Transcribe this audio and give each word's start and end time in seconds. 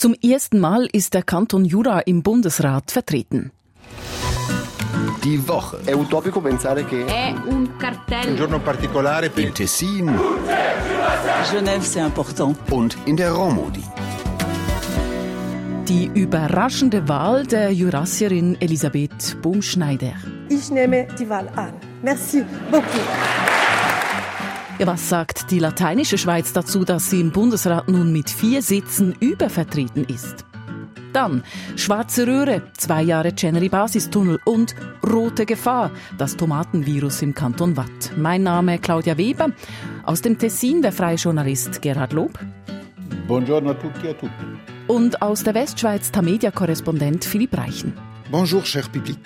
Zum 0.00 0.14
ersten 0.14 0.60
Mal 0.60 0.88
ist 0.92 1.12
der 1.12 1.22
Kanton 1.22 1.66
Jura 1.66 2.00
im 2.06 2.22
Bundesrat 2.22 2.90
vertreten. 2.90 3.52
Die 5.22 5.46
Woche. 5.46 5.76
È 5.84 5.92
utopico 5.92 6.40
pensare 6.40 6.86
che 6.86 7.04
È 7.04 7.34
un 7.44 7.76
cartello. 7.76 8.30
Un 8.30 8.36
giorno 8.36 8.60
particolare 8.60 9.28
per 9.28 9.44
Im 9.44 9.52
Tessin 9.52 10.06
Genève, 11.50 11.84
c'est 11.84 12.02
important. 12.02 12.56
und 12.70 12.96
in 13.04 13.16
der 13.16 13.32
Romodi. 13.32 13.84
Die 15.86 16.10
überraschende 16.14 17.06
Wahl 17.06 17.44
der 17.44 17.70
Jurassierin 17.70 18.56
Elisabeth 18.58 19.36
Bumschneider. 19.42 20.14
Ich 20.48 20.70
nehme 20.70 21.08
die 21.18 21.28
Wahl 21.28 21.50
an. 21.56 21.74
Merci 22.02 22.42
beaucoup. 22.70 23.49
Ja, 24.80 24.86
was 24.86 25.10
sagt 25.10 25.50
die 25.50 25.58
lateinische 25.58 26.16
Schweiz 26.16 26.54
dazu, 26.54 26.86
dass 26.86 27.10
sie 27.10 27.20
im 27.20 27.32
Bundesrat 27.32 27.86
nun 27.90 28.12
mit 28.12 28.30
vier 28.30 28.62
Sitzen 28.62 29.14
übervertreten 29.20 30.06
ist? 30.06 30.46
Dann 31.12 31.44
schwarze 31.76 32.26
Röhre, 32.26 32.62
zwei 32.78 33.02
Jahre 33.02 33.34
Chenery 33.34 33.68
Basistunnel 33.68 34.40
und 34.46 34.74
rote 35.06 35.44
Gefahr, 35.44 35.90
das 36.16 36.34
Tomatenvirus 36.34 37.20
im 37.20 37.34
Kanton 37.34 37.76
Watt. 37.76 38.12
Mein 38.16 38.42
Name 38.42 38.78
Claudia 38.78 39.18
Weber, 39.18 39.50
aus 40.04 40.22
dem 40.22 40.38
Tessin 40.38 40.80
der 40.80 40.92
freie 40.92 41.16
Journalist 41.16 41.82
Gerhard 41.82 42.14
Lob 42.14 42.38
Buongiorno 43.28 43.72
a 43.72 43.74
tutti 43.74 44.06
e 44.06 44.10
a 44.12 44.14
tutti. 44.14 44.32
und 44.86 45.20
aus 45.20 45.44
der 45.44 45.52
Westschweiz 45.52 46.10
Tamedia-Korrespondent 46.10 47.26
Philipp 47.26 47.54
Reichen. 47.54 47.92
Bonjour, 48.30 48.64
cher 48.64 48.84
public. 48.90 49.18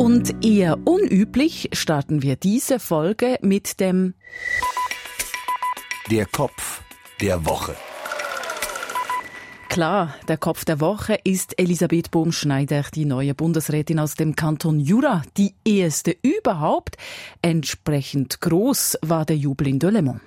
Und 0.00 0.42
eher 0.42 0.78
unüblich 0.86 1.68
starten 1.74 2.22
wir 2.22 2.36
diese 2.36 2.80
Folge 2.80 3.36
mit 3.42 3.80
dem 3.80 4.14
Der 6.10 6.24
Kopf 6.24 6.80
der 7.20 7.44
Woche. 7.44 7.76
Klar, 9.68 10.14
der 10.26 10.38
Kopf 10.38 10.64
der 10.64 10.80
Woche 10.80 11.18
ist 11.22 11.58
Elisabeth 11.58 12.10
Bohm-Schneider, 12.10 12.86
die 12.94 13.04
neue 13.04 13.34
Bundesrätin 13.34 13.98
aus 13.98 14.14
dem 14.14 14.34
Kanton 14.34 14.80
Jura, 14.80 15.20
die 15.36 15.52
erste 15.66 16.16
überhaupt. 16.22 16.96
Entsprechend 17.42 18.40
groß 18.40 18.96
war 19.02 19.26
der 19.26 19.36
Jubel 19.36 19.68
in 19.68 19.80
Delemont. 19.80 20.22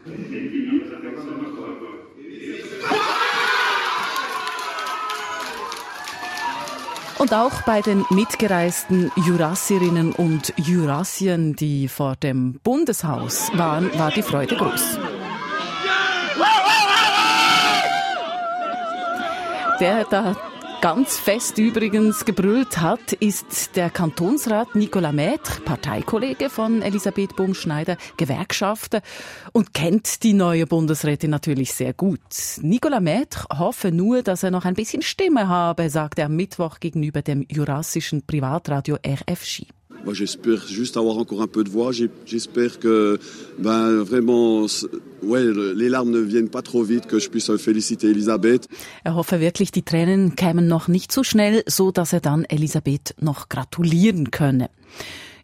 Und 7.23 7.33
auch 7.33 7.61
bei 7.61 7.81
den 7.81 8.05
mitgereisten 8.09 9.09
Jurassierinnen 9.15 10.11
und 10.11 10.53
Jurassiern, 10.57 11.55
die 11.55 11.87
vor 11.87 12.17
dem 12.17 12.59
Bundeshaus 12.65 13.49
waren, 13.53 13.97
war 13.97 14.11
die 14.11 14.21
Freude 14.21 14.57
groß. 14.57 14.99
Der 19.79 20.03
da 20.03 20.35
ganz 20.83 21.17
fest 21.17 21.59
übrigens 21.59 22.25
gebrüllt 22.25 22.81
hat, 22.81 23.13
ist 23.13 23.77
der 23.77 23.89
Kantonsrat 23.89 24.75
Nicolas 24.75 25.13
Maître, 25.13 25.61
Parteikollege 25.63 26.49
von 26.49 26.81
Elisabeth 26.81 27.37
Bumschneider, 27.37 27.95
Gewerkschafter 28.17 29.01
und 29.53 29.73
kennt 29.73 30.23
die 30.23 30.33
neue 30.33 30.67
Bundesrätin 30.67 31.29
natürlich 31.29 31.71
sehr 31.71 31.93
gut. 31.93 32.19
Nicolas 32.61 33.01
Maître 33.01 33.45
hoffe 33.57 33.93
nur, 33.93 34.23
dass 34.23 34.43
er 34.43 34.51
noch 34.51 34.65
ein 34.65 34.73
bisschen 34.73 35.03
Stimme 35.03 35.47
habe, 35.47 35.89
sagte 35.89 36.23
er 36.23 36.25
am 36.25 36.35
Mittwoch 36.35 36.81
gegenüber 36.81 37.21
dem 37.21 37.45
jurassischen 37.49 38.23
Privatradio 38.27 38.97
RFJ. 39.07 39.67
Moi, 40.03 40.13
j'espère 40.15 40.67
juste 40.67 40.97
avoir 40.97 41.17
encore 41.17 41.41
un 41.41 41.47
peu 41.47 41.63
de 41.63 41.69
voix. 41.69 41.93
J'espère 41.93 42.77
que, 42.79 43.17
ben, 43.57 44.03
vraiment, 44.03 44.67
ne. 45.23 45.73
Er 49.03 49.15
hoffe 49.15 49.39
wirklich, 49.39 49.71
die 49.71 49.83
Tränen 49.83 50.35
kämen 50.35 50.67
noch 50.67 50.87
nicht 50.87 51.11
so 51.11 51.23
schnell, 51.23 51.63
so 51.67 51.91
dass 51.91 52.13
er 52.13 52.21
dann 52.21 52.45
Elisabeth 52.45 53.15
noch 53.19 53.49
gratulieren 53.49 54.31
könne. 54.31 54.69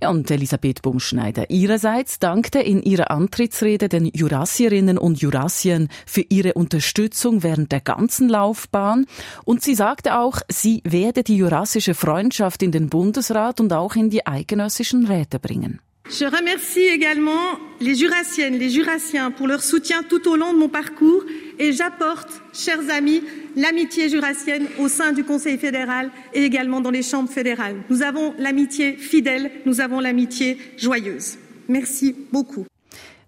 Ja, 0.01 0.11
und 0.11 0.31
Elisabeth 0.31 0.81
Bumschneider 0.81 1.49
ihrerseits 1.49 2.19
dankte 2.19 2.59
in 2.59 2.81
ihrer 2.81 3.11
Antrittsrede 3.11 3.89
den 3.89 4.05
Jurassierinnen 4.05 4.97
und 4.97 5.19
Jurassiern 5.19 5.89
für 6.05 6.23
ihre 6.29 6.53
Unterstützung 6.53 7.43
während 7.43 7.73
der 7.73 7.81
ganzen 7.81 8.29
Laufbahn. 8.29 9.07
Und 9.43 9.61
sie 9.61 9.75
sagte 9.75 10.17
auch, 10.17 10.39
sie 10.47 10.81
werde 10.85 11.23
die 11.23 11.35
jurassische 11.35 11.95
Freundschaft 11.95 12.63
in 12.63 12.71
den 12.71 12.89
Bundesrat 12.89 13.59
und 13.59 13.73
auch 13.73 13.97
in 13.97 14.09
die 14.09 14.25
eidgenössischen 14.25 15.05
Räte 15.05 15.37
bringen. 15.37 15.81
Je 16.09 16.25
remercie 16.25 16.79
également 16.79 17.59
les 17.79 17.93
Jurassiennes, 17.93 18.57
les 18.57 18.71
Jurassiens 18.71 19.29
pour 19.29 19.47
leur 19.47 19.61
soutien 19.61 20.01
tout 20.01 20.27
au 20.27 20.35
long 20.35 20.53
de 20.53 20.57
mon 20.57 20.67
parcours 20.67 21.23
et 21.59 21.71
j'apporte, 21.71 22.41
chers 22.51 22.89
amis, 22.89 23.21
l'amitié 23.55 24.09
jurassienne 24.09 24.65
au 24.79 24.87
sein 24.87 25.11
du 25.11 25.23
Conseil 25.23 25.59
fédéral 25.59 26.09
et 26.33 26.43
également 26.43 26.81
dans 26.81 26.89
les 26.89 27.03
chambres 27.03 27.29
fédérales. 27.29 27.75
Nous 27.91 28.01
avons 28.01 28.33
l'amitié 28.39 28.93
fidèle, 28.93 29.51
nous 29.67 29.81
avons 29.81 29.99
l'amitié 29.99 30.57
joyeuse. 30.77 31.37
Merci 31.67 32.15
beaucoup. 32.31 32.65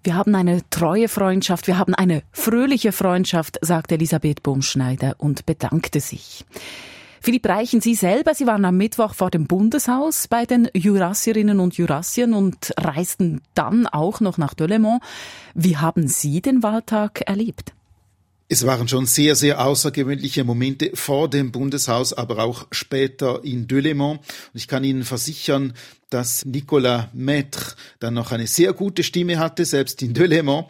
Wir 0.03 0.16
haben 0.16 0.34
eine 0.34 0.62
treue 0.72 1.08
Freundschaft, 1.08 1.68
wir 1.68 1.78
haben 1.78 1.94
eine 1.94 2.24
fröhliche 2.31 2.91
Freundschaft, 2.91 3.59
sagte 3.62 3.94
Elisabeth 3.94 4.41
Bumschneider 4.41 5.14
und 5.20 5.46
bedankte 5.46 6.00
sich. 6.00 6.44
Philipp 7.24 7.48
Reichen, 7.48 7.82
Sie 7.82 7.94
selber, 7.94 8.34
Sie 8.34 8.48
waren 8.48 8.66
am 8.66 8.78
Mittwoch 8.78 9.14
vor 9.14 9.30
dem 9.30 9.46
Bundeshaus 9.46 10.28
bei 10.28 10.48
den 10.48 10.70
Jurassierinnen 10.74 11.59
und 11.59 11.78
Jurassiern 11.78 12.34
und 12.34 12.74
reisten 12.78 13.42
dann 13.54 13.86
auch 13.86 14.22
noch 14.22 14.40
nach 14.40 14.56
Delemont. 14.56 15.04
Wie 15.54 15.78
haben 15.78 16.08
Sie 16.08 16.42
den 16.42 16.64
Wahltag 16.64 17.22
erlebt? 17.28 17.74
Es 18.50 18.66
waren 18.66 18.88
schon 18.88 19.06
sehr, 19.06 19.36
sehr 19.36 19.64
außergewöhnliche 19.64 20.44
Momente 20.44 20.90
vor 20.96 21.30
dem 21.30 21.52
Bundeshaus, 21.52 22.12
aber 22.12 22.40
auch 22.40 22.66
später 22.72 23.44
in 23.44 23.68
Delemont. 23.68 24.20
Und 24.20 24.56
ich 24.56 24.68
kann 24.68 24.84
Ihnen 24.84 25.03
versichern, 25.03 25.74
dass 26.11 26.45
Nicolas 26.45 27.07
Maître 27.16 27.75
dann 27.99 28.13
noch 28.13 28.31
eine 28.31 28.45
sehr 28.45 28.73
gute 28.73 29.03
Stimme 29.03 29.39
hatte, 29.39 29.66
selbst 29.66 30.01
in 30.03 30.13
Delemont. 30.13 30.67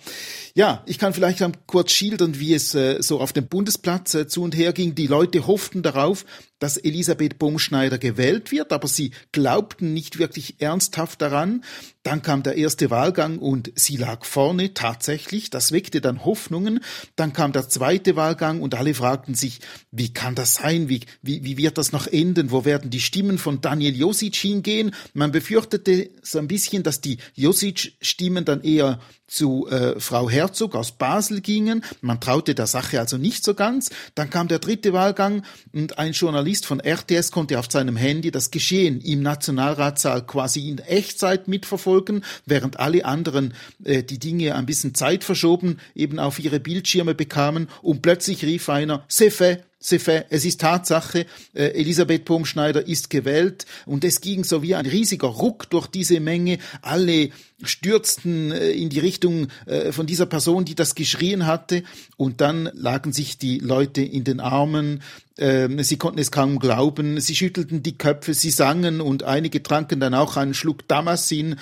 Ja, 0.53 0.83
ich 0.85 0.97
kann 0.97 1.13
vielleicht 1.13 1.41
kurz 1.65 1.91
schildern, 1.91 2.39
wie 2.39 2.53
es 2.53 2.75
äh, 2.75 3.01
so 3.01 3.19
auf 3.19 3.33
dem 3.33 3.47
Bundesplatz 3.47 4.13
äh, 4.15 4.27
zu 4.27 4.43
und 4.43 4.55
her 4.55 4.73
ging. 4.73 4.95
Die 4.95 5.07
Leute 5.07 5.47
hofften 5.47 5.81
darauf, 5.81 6.25
dass 6.59 6.77
Elisabeth 6.77 7.39
Baumschneider 7.39 7.97
gewählt 7.97 8.51
wird, 8.51 8.71
aber 8.71 8.87
sie 8.87 9.11
glaubten 9.31 9.93
nicht 9.93 10.19
wirklich 10.19 10.61
ernsthaft 10.61 11.21
daran. 11.21 11.63
Dann 12.03 12.21
kam 12.21 12.43
der 12.43 12.55
erste 12.55 12.89
Wahlgang 12.89 13.39
und 13.39 13.71
sie 13.75 13.97
lag 13.97 14.25
vorne 14.25 14.73
tatsächlich. 14.73 15.49
Das 15.49 15.71
weckte 15.71 16.01
dann 16.01 16.23
Hoffnungen. 16.25 16.81
Dann 17.15 17.33
kam 17.33 17.51
der 17.51 17.69
zweite 17.69 18.15
Wahlgang 18.15 18.61
und 18.61 18.75
alle 18.75 18.93
fragten 18.93 19.33
sich, 19.35 19.59
wie 19.91 20.13
kann 20.13 20.35
das 20.35 20.55
sein? 20.55 20.89
Wie, 20.89 21.01
wie, 21.21 21.43
wie 21.43 21.57
wird 21.57 21.77
das 21.77 21.91
noch 21.91 22.07
enden? 22.07 22.51
Wo 22.51 22.65
werden 22.65 22.89
die 22.89 22.99
Stimmen 22.99 23.37
von 23.37 23.61
Daniel 23.61 23.95
Josic 23.95 24.35
hingehen? 24.35 24.91
Man 25.13 25.30
befürchtete 25.31 26.09
so 26.21 26.39
ein 26.39 26.47
bisschen, 26.47 26.83
dass 26.83 27.01
die 27.01 27.17
Josic-Stimmen 27.35 28.45
dann 28.45 28.61
eher 28.61 28.99
zu 29.27 29.67
äh, 29.69 29.97
Frau 29.99 30.29
Herzog 30.29 30.75
aus 30.75 30.91
Basel 30.91 31.39
gingen. 31.39 31.83
Man 32.01 32.19
traute 32.19 32.53
der 32.53 32.67
Sache 32.67 32.99
also 32.99 33.17
nicht 33.17 33.45
so 33.45 33.53
ganz. 33.53 33.89
Dann 34.13 34.29
kam 34.29 34.49
der 34.49 34.59
dritte 34.59 34.91
Wahlgang 34.91 35.43
und 35.71 35.97
ein 35.97 36.11
Journalist 36.11 36.65
von 36.65 36.81
RTS 36.81 37.31
konnte 37.31 37.57
auf 37.57 37.71
seinem 37.71 37.95
Handy 37.95 38.31
das 38.31 38.51
Geschehen 38.51 38.99
im 38.99 39.21
Nationalratssaal 39.21 40.25
quasi 40.25 40.69
in 40.69 40.79
Echtzeit 40.79 41.47
mitverfolgen, 41.47 42.25
während 42.45 42.79
alle 42.79 43.05
anderen 43.05 43.53
äh, 43.85 44.03
die 44.03 44.19
Dinge 44.19 44.55
ein 44.55 44.65
bisschen 44.65 44.95
Zeit 44.95 45.23
verschoben 45.23 45.79
eben 45.95 46.19
auf 46.19 46.39
ihre 46.39 46.59
Bildschirme 46.59 47.15
bekamen 47.15 47.69
und 47.81 48.01
plötzlich 48.01 48.43
rief 48.43 48.67
einer, 48.69 49.05
c'est 49.09 49.31
fait, 49.31 49.63
fait, 49.81 50.27
es 50.29 50.45
ist 50.45 50.61
Tatsache, 50.61 51.25
äh, 51.53 51.65
Elisabeth 51.69 52.25
Baumschneider 52.25 52.87
ist 52.87 53.09
gewählt 53.09 53.65
und 53.85 54.03
es 54.03 54.21
ging 54.21 54.43
so 54.43 54.61
wie 54.61 54.75
ein 54.75 54.85
riesiger 54.85 55.27
Ruck 55.27 55.69
durch 55.69 55.87
diese 55.87 56.19
Menge, 56.19 56.59
alle 56.81 57.29
stürzten 57.63 58.51
äh, 58.51 58.71
in 58.71 58.89
die 58.89 58.99
Richtung 58.99 59.47
äh, 59.65 59.91
von 59.91 60.05
dieser 60.05 60.25
Person, 60.25 60.65
die 60.65 60.75
das 60.75 60.95
geschrien 60.95 61.45
hatte 61.45 61.83
und 62.17 62.41
dann 62.41 62.69
lagen 62.73 63.11
sich 63.11 63.37
die 63.37 63.59
Leute 63.59 64.01
in 64.01 64.23
den 64.23 64.39
Armen, 64.39 65.01
ähm, 65.37 65.81
sie 65.83 65.97
konnten 65.97 66.19
es 66.19 66.31
kaum 66.31 66.59
glauben, 66.59 67.19
sie 67.19 67.35
schüttelten 67.35 67.81
die 67.81 67.97
Köpfe, 67.97 68.33
sie 68.33 68.51
sangen 68.51 69.01
und 69.01 69.23
einige 69.23 69.63
tranken 69.63 69.99
dann 69.99 70.13
auch 70.13 70.37
einen 70.37 70.53
Schluck 70.53 70.87
Damasin 70.87 71.55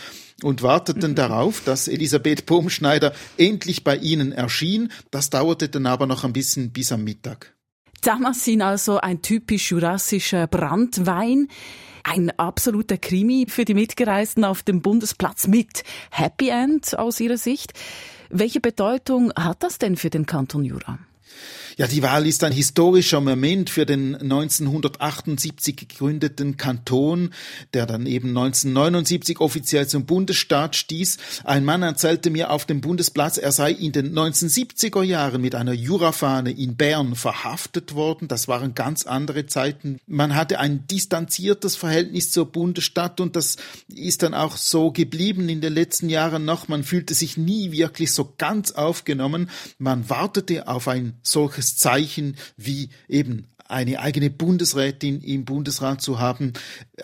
und 0.43 0.61
warteten 0.63 1.15
darauf, 1.15 1.61
dass 1.63 1.87
Elisabeth 1.87 2.45
Baumschneider 2.45 3.13
endlich 3.37 3.83
bei 3.83 3.95
ihnen 3.95 4.31
erschien. 4.31 4.91
Das 5.11 5.29
dauerte 5.29 5.69
dann 5.69 5.85
aber 5.85 6.07
noch 6.07 6.23
ein 6.23 6.33
bisschen 6.33 6.71
bis 6.71 6.91
am 6.91 7.03
Mittag. 7.03 7.53
Damasin 8.01 8.61
also 8.61 8.99
ein 8.99 9.21
typisch 9.21 9.71
jurassischer 9.71 10.47
Brandwein. 10.47 11.47
Ein 12.03 12.31
absoluter 12.37 12.97
Krimi 12.97 13.45
für 13.49 13.65
die 13.65 13.73
Mitgereisten 13.73 14.43
auf 14.45 14.63
dem 14.63 14.81
Bundesplatz 14.81 15.47
mit 15.47 15.83
Happy 16.11 16.49
End 16.49 16.97
aus 16.97 17.19
Ihrer 17.19 17.37
Sicht. 17.37 17.73
Welche 18.29 18.61
Bedeutung 18.61 19.33
hat 19.33 19.63
das 19.63 19.79
denn 19.79 19.95
für 19.95 20.09
den 20.09 20.25
Kanton 20.25 20.65
Jura? 20.65 20.99
Ja, 21.79 21.87
die 21.87 22.03
Wahl 22.03 22.27
ist 22.27 22.43
ein 22.43 22.51
historischer 22.51 23.21
Moment 23.21 23.69
für 23.69 23.85
den 23.85 24.13
1978 24.13 25.77
gegründeten 25.77 26.57
Kanton, 26.57 27.29
der 27.73 27.85
dann 27.85 28.05
eben 28.05 28.37
1979 28.37 29.39
offiziell 29.39 29.87
zum 29.87 30.05
Bundesstaat 30.05 30.75
stieß. 30.75 31.19
Ein 31.45 31.63
Mann 31.63 31.81
erzählte 31.81 32.31
mir 32.31 32.51
auf 32.51 32.65
dem 32.65 32.81
Bundesplatz, 32.81 33.37
er 33.37 33.53
sei 33.53 33.71
in 33.71 33.93
den 33.93 34.13
1970er 34.13 35.03
Jahren 35.03 35.39
mit 35.39 35.55
einer 35.55 35.71
Jurafahne 35.71 36.51
in 36.51 36.75
Bern 36.75 37.15
verhaftet 37.15 37.95
worden. 37.95 38.27
Das 38.27 38.49
waren 38.49 38.75
ganz 38.75 39.05
andere 39.05 39.45
Zeiten. 39.45 39.99
Man 40.05 40.35
hatte 40.35 40.59
ein 40.59 40.85
distanziertes 40.85 41.77
Verhältnis 41.77 42.29
zur 42.29 42.47
Bundesstadt 42.47 43.21
und 43.21 43.37
das 43.37 43.55
ist 43.87 44.23
dann 44.23 44.33
auch 44.33 44.57
so 44.57 44.91
geblieben 44.91 45.47
in 45.47 45.61
den 45.61 45.71
letzten 45.71 46.09
Jahren 46.09 46.43
noch. 46.43 46.67
Man 46.67 46.83
fühlte 46.83 47.13
sich 47.13 47.37
nie 47.37 47.71
wirklich 47.71 48.11
so 48.11 48.33
ganz 48.37 48.71
aufgenommen. 48.71 49.49
Man 49.77 50.09
wartete 50.09 50.67
auf 50.67 50.89
ein 50.89 51.13
solches 51.23 51.68
Zeichen 51.77 52.35
wie 52.57 52.89
eben 53.07 53.47
eine 53.69 53.99
eigene 53.99 54.29
Bundesrätin 54.29 55.21
im 55.21 55.45
Bundesrat 55.45 56.01
zu 56.01 56.19
haben, 56.19 56.53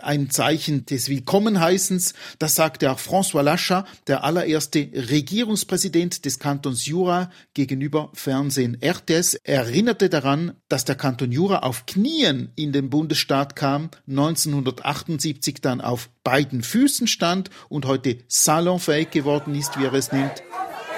ein 0.01 0.31
Zeichen 0.31 0.85
des 0.85 1.09
Willkommenheißens. 1.09 2.15
Das 2.39 2.55
sagte 2.55 2.91
auch 2.91 2.99
François 2.99 3.43
Lachat, 3.43 3.85
der 4.07 4.23
allererste 4.23 4.79
Regierungspräsident 4.79 6.25
des 6.25 6.39
Kantons 6.39 6.87
Jura 6.87 7.29
gegenüber 7.53 8.09
Fernsehen 8.13 8.81
RTS, 8.81 9.35
erinnerte 9.43 10.09
daran, 10.09 10.53
dass 10.67 10.85
der 10.85 10.95
Kanton 10.95 11.31
Jura 11.31 11.59
auf 11.59 11.85
Knien 11.85 12.51
in 12.55 12.73
den 12.73 12.89
Bundesstaat 12.89 13.55
kam, 13.55 13.91
1978 14.07 15.61
dann 15.61 15.81
auf 15.81 16.09
beiden 16.23 16.63
Füßen 16.63 17.05
stand 17.05 17.51
und 17.69 17.85
heute 17.85 18.17
salonfähig 18.27 19.11
geworden 19.11 19.53
ist, 19.53 19.79
wie 19.79 19.85
er 19.85 19.93
es 19.93 20.11
nennt. 20.11 20.41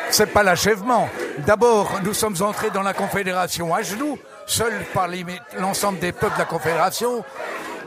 C'est 0.09 0.27
pas 0.33 0.43
l'achèvement. 0.43 1.09
D'abord, 1.45 1.99
nous 2.03 2.13
sommes 2.13 2.41
entrés 2.41 2.69
dans 2.69 2.81
la 2.81 2.93
Confédération 2.93 3.73
à 3.73 3.81
genoux, 3.81 4.17
seuls 4.45 4.85
par 4.93 5.07
l'ensemble 5.57 5.99
des 5.99 6.11
peuples 6.11 6.35
de 6.35 6.39
la 6.39 6.45
Confédération. 6.45 7.23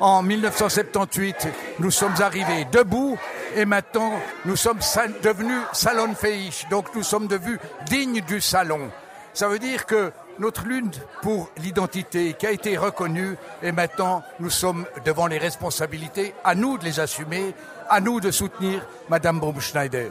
En 0.00 0.22
1978, 0.22 1.48
nous 1.78 1.90
sommes 1.90 2.14
arrivés 2.20 2.66
debout 2.72 3.18
et 3.54 3.64
maintenant 3.64 4.12
nous 4.44 4.56
sommes 4.56 4.78
devenus 5.22 5.62
salonfähig, 5.72 6.66
donc 6.70 6.94
nous 6.94 7.02
sommes 7.02 7.26
devenus 7.26 7.58
dignes 7.86 8.20
du 8.22 8.40
salon. 8.40 8.90
Ça 9.32 9.48
veut 9.48 9.58
dire 9.58 9.86
que 9.86 10.12
notre 10.38 10.64
lutte 10.64 11.00
pour 11.22 11.50
l'identité 11.58 12.34
qui 12.38 12.46
a 12.46 12.50
été 12.50 12.76
reconnue 12.76 13.36
et 13.62 13.72
maintenant 13.72 14.22
nous 14.38 14.50
sommes 14.50 14.86
devant 15.04 15.26
les 15.26 15.38
responsabilités, 15.38 16.34
à 16.44 16.54
nous 16.54 16.78
de 16.78 16.84
les 16.84 16.98
assumer, 17.00 17.54
à 17.88 18.00
nous 18.00 18.20
de 18.20 18.30
soutenir 18.30 18.86
Madame 19.08 19.40
Baumschneider. 19.40 20.10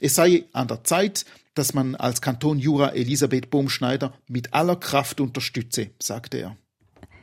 Es 0.00 0.08
sei 0.08 0.46
an 0.54 0.66
der 0.66 0.82
Zeit, 0.84 1.24
dass 1.56 1.74
man 1.74 1.96
als 1.96 2.20
Kanton 2.20 2.58
Jura 2.58 2.90
Elisabeth 2.90 3.50
Bohmschneider 3.50 4.12
mit 4.28 4.54
aller 4.54 4.76
Kraft 4.76 5.20
unterstütze, 5.20 5.90
sagte 5.98 6.38
er. 6.38 6.56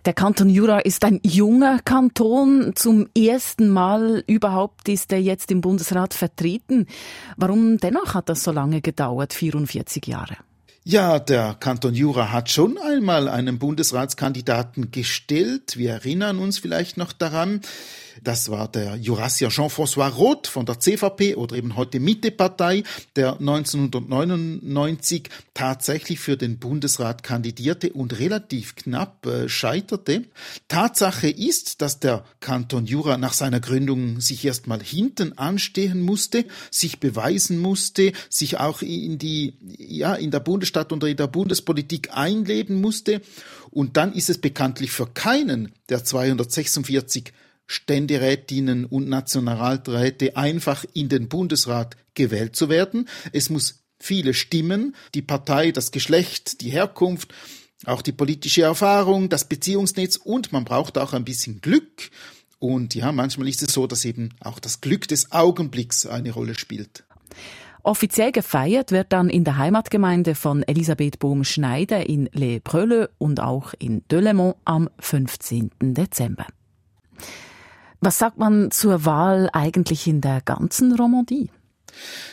Der 0.05 0.13
Kanton 0.13 0.49
Jura 0.49 0.79
ist 0.79 1.05
ein 1.05 1.21
junger 1.23 1.79
Kanton. 1.79 2.73
Zum 2.75 3.07
ersten 3.17 3.69
Mal 3.69 4.21
überhaupt 4.27 4.89
ist 4.89 5.13
er 5.13 5.21
jetzt 5.21 5.49
im 5.49 5.61
Bundesrat 5.61 6.13
vertreten. 6.13 6.87
Warum 7.37 7.77
dennoch 7.77 8.13
hat 8.13 8.27
das 8.27 8.43
so 8.43 8.51
lange 8.51 8.81
gedauert, 8.81 9.31
44 9.31 10.05
Jahre? 10.05 10.35
Ja, 10.83 11.19
der 11.19 11.55
Kanton 11.57 11.93
Jura 11.93 12.33
hat 12.33 12.49
schon 12.49 12.77
einmal 12.77 13.29
einen 13.29 13.57
Bundesratskandidaten 13.57 14.91
gestellt. 14.91 15.77
Wir 15.77 15.91
erinnern 15.91 16.39
uns 16.39 16.57
vielleicht 16.59 16.97
noch 16.97 17.13
daran. 17.13 17.61
Das 18.23 18.49
war 18.49 18.69
der 18.69 18.95
Jurassier 18.95 19.49
Jean-François 19.49 20.07
Roth 20.07 20.47
von 20.47 20.65
der 20.65 20.79
CVP 20.79 21.35
oder 21.35 21.57
eben 21.57 21.75
heute 21.75 21.99
Mitte-Partei, 21.99 22.83
der 23.17 23.33
1999 23.33 25.29
tatsächlich 25.53 26.21
für 26.21 26.37
den 26.37 26.57
Bundesrat 26.57 27.21
kandidierte 27.23 27.91
und 27.91 28.17
relativ 28.19 28.75
knapp 28.75 29.25
äh, 29.25 29.49
scheiterte. 29.49 30.23
Tatsache 30.69 31.29
ist, 31.29 31.81
dass 31.81 31.99
der 31.99 32.23
Kanton 32.39 32.85
Jura 32.85 33.17
nach 33.17 33.33
seiner 33.33 33.59
Gründung 33.59 34.21
sich 34.21 34.45
erstmal 34.45 34.81
hinten 34.81 35.37
anstehen 35.37 36.01
musste, 36.01 36.45
sich 36.71 37.01
beweisen 37.01 37.59
musste, 37.59 38.13
sich 38.29 38.57
auch 38.57 38.81
in 38.81 39.17
die, 39.17 39.55
ja, 39.77 40.15
in 40.15 40.31
der 40.31 40.39
Bundesstadt 40.39 40.93
und 40.93 41.03
in 41.03 41.17
der 41.17 41.27
Bundespolitik 41.27 42.15
einleben 42.15 42.79
musste. 42.79 43.21
Und 43.69 43.97
dann 43.97 44.13
ist 44.13 44.29
es 44.29 44.37
bekanntlich 44.37 44.91
für 44.91 45.07
keinen 45.07 45.73
der 45.89 46.05
246 46.05 47.33
Ständerätinnen 47.73 48.85
und 48.85 49.09
Nationalräte 49.09 50.37
einfach 50.37 50.85
in 50.93 51.09
den 51.09 51.27
Bundesrat 51.27 51.97
gewählt 52.13 52.55
zu 52.55 52.69
werden. 52.69 53.09
Es 53.31 53.49
muss 53.49 53.83
viele 53.99 54.33
Stimmen, 54.33 54.95
die 55.15 55.21
Partei, 55.21 55.71
das 55.71 55.91
Geschlecht, 55.91 56.61
die 56.61 56.69
Herkunft, 56.69 57.33
auch 57.85 58.01
die 58.01 58.11
politische 58.11 58.61
Erfahrung, 58.61 59.29
das 59.29 59.45
Beziehungsnetz 59.45 60.17
und 60.17 60.51
man 60.51 60.65
braucht 60.65 60.97
auch 60.97 61.13
ein 61.13 61.25
bisschen 61.25 61.61
Glück. 61.61 62.11
Und 62.59 62.95
ja, 62.95 63.11
manchmal 63.11 63.49
ist 63.49 63.61
es 63.61 63.73
so, 63.73 63.87
dass 63.87 64.05
eben 64.05 64.29
auch 64.39 64.59
das 64.59 64.79
Glück 64.79 65.07
des 65.07 65.31
Augenblicks 65.31 66.05
eine 66.05 66.31
Rolle 66.31 66.55
spielt. 66.55 67.03
Offiziell 67.85 68.31
gefeiert 68.31 68.93
wird 68.93 69.11
dann 69.11 69.29
in 69.29 69.43
der 69.43 69.57
Heimatgemeinde 69.57 70.35
von 70.35 70.63
Elisabeth 70.63 71.19
Bohm-Schneider 71.19 72.07
in 72.07 72.29
Les 72.31 72.61
Preules 72.61 73.09
und 73.17 73.41
auch 73.41 73.73
in 73.77 74.07
Delemont 74.07 74.55
am 74.63 74.89
15. 74.99 75.71
Dezember. 75.81 76.47
Was 78.05 78.17
sagt 78.17 78.37
man 78.37 78.69
zur 78.69 79.05
Wahl 79.05 79.49
eigentlich 79.53 80.07
in 80.07 80.19
der 80.19 80.41
ganzen 80.41 80.93
Romandie? 80.93 81.49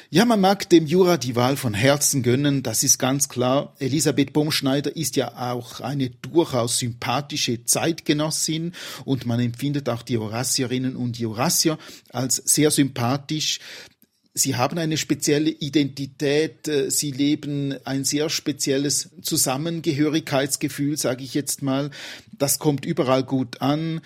Ja, 0.09 0.25
man 0.25 0.41
mag 0.41 0.69
dem 0.69 0.85
Jura 0.85 1.17
die 1.17 1.37
Wahl 1.37 1.57
von 1.57 1.75
Herzen 1.75 2.25
gönnen, 2.25 2.65
das 2.65 2.83
ist 2.83 2.99
ganz 2.99 3.29
klar. 3.29 3.77
Elisabeth 3.79 4.33
Baumschneider 4.33 4.97
ist 4.97 5.15
ja 5.15 5.53
auch 5.53 5.81
eine 5.81 6.11
durchaus 6.11 6.81
sympathische 6.81 7.65
Zeitgenossin 7.67 8.73
und 9.05 9.27
man 9.27 9.39
empfindet 9.39 9.89
auch 9.89 10.03
die 10.03 10.15
Jurassierinnen 10.15 10.97
und 10.97 11.21
Jurassier 11.21 11.79
als 12.09 12.35
sehr 12.35 12.73
sympathisch. 12.73 13.61
Sie 14.35 14.57
haben 14.57 14.79
eine 14.79 14.97
spezielle 14.97 15.51
Identität, 15.51 16.67
äh, 16.67 16.91
sie 16.91 17.11
leben 17.13 17.75
ein 17.85 18.05
sehr 18.05 18.29
spezielles 18.29 19.11
Zusammengehörigkeitsgefühl, 19.23 20.97
sage 20.97 21.23
ich 21.23 21.35
jetzt 21.35 21.63
mal. 21.63 21.91
Das 22.33 22.59
kommt 22.59 22.85
überall 22.85 23.23
gut 23.23 23.61
an 23.61 24.01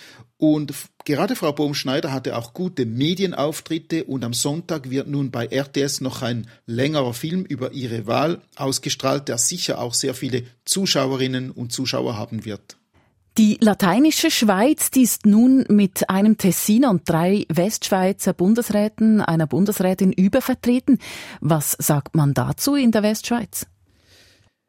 und 0.53 0.73
gerade 1.05 1.37
Frau 1.37 1.53
Bohm-Schneider 1.53 2.13
hatte 2.13 2.37
auch 2.37 2.53
gute 2.53 2.87
Medienauftritte 2.87 4.05
und 4.05 4.25
am 4.25 4.35
Sonntag 4.35 4.91
wird 4.91 5.09
nun 5.09 5.31
bei 5.31 5.47
RTS 5.47 6.01
noch 6.01 6.23
ein 6.23 6.47
längerer 6.67 7.15
Film 7.15 7.45
über 7.45 7.73
ihre 7.73 8.07
Wahl 8.07 8.43
ausgestrahlt, 8.57 9.29
der 9.29 9.39
sicher 9.39 9.81
auch 9.81 9.95
sehr 9.95 10.15
viele 10.15 10.43
Zuschauerinnen 10.65 11.51
und 11.51 11.73
Zuschauer 11.73 12.17
haben 12.17 12.45
wird. 12.45 12.77
Die 13.37 13.59
lateinische 13.61 14.31
Schweiz, 14.31 14.93
die 14.93 15.03
ist 15.03 15.27
nun 15.27 15.65
mit 15.69 16.09
einem 16.09 16.39
Tessiner 16.39 16.91
und 16.91 17.09
drei 17.09 17.47
Westschweizer 17.49 18.33
Bundesräten, 18.33 19.21
einer 19.21 19.49
Bundesrätin 19.49 20.13
übervertreten. 20.13 20.99
Was 21.41 21.73
sagt 21.73 22.15
man 22.15 22.33
dazu 22.33 22.77
in 22.77 22.93
der 22.93 23.03
Westschweiz? 23.03 23.67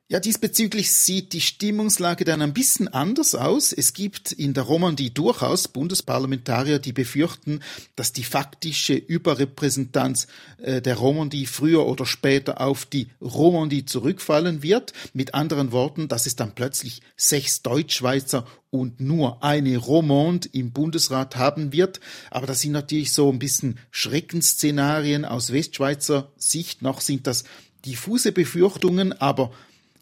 Ja, 0.07 0.19
diesbezüglich 0.19 0.91
sieht 0.91 1.33
die 1.33 1.41
Stimmungslage 1.41 2.25
dann 2.25 2.43
ein 2.43 2.53
bisschen 2.53 2.87
anders 2.87 3.33
aus. 3.33 3.73
Es 3.73 3.93
gibt 3.93 4.31
in 4.31 4.53
der 4.53 4.61
Romandie 4.61 5.09
durchaus 5.09 5.67
Bundesparlamentarier, 5.67 6.77
die 6.77 6.93
befürchten, 6.93 7.61
dass 7.95 8.13
die 8.13 8.23
faktische 8.23 8.93
Überrepräsentanz 8.93 10.27
äh, 10.59 10.79
der 10.79 10.97
Romandie 10.97 11.47
früher 11.47 11.87
oder 11.87 12.05
später 12.05 12.61
auf 12.61 12.85
die 12.85 13.07
Romandie 13.19 13.85
zurückfallen 13.85 14.61
wird. 14.61 14.93
Mit 15.13 15.33
anderen 15.33 15.71
Worten, 15.71 16.07
dass 16.07 16.27
es 16.27 16.35
dann 16.35 16.53
plötzlich 16.53 17.01
sechs 17.17 17.63
Deutschschweizer 17.63 18.45
und 18.69 18.99
nur 18.99 19.43
eine 19.43 19.75
Romande 19.77 20.49
im 20.51 20.71
Bundesrat 20.71 21.35
haben 21.35 21.73
wird. 21.73 21.99
Aber 22.29 22.45
das 22.45 22.61
sind 22.61 22.73
natürlich 22.73 23.11
so 23.11 23.31
ein 23.31 23.39
bisschen 23.39 23.79
Schreckensszenarien 23.89 25.25
aus 25.25 25.51
Westschweizer 25.51 26.31
Sicht. 26.37 26.83
Noch 26.83 27.01
sind 27.01 27.25
das 27.25 27.43
diffuse 27.83 28.31
Befürchtungen, 28.31 29.11
aber 29.19 29.51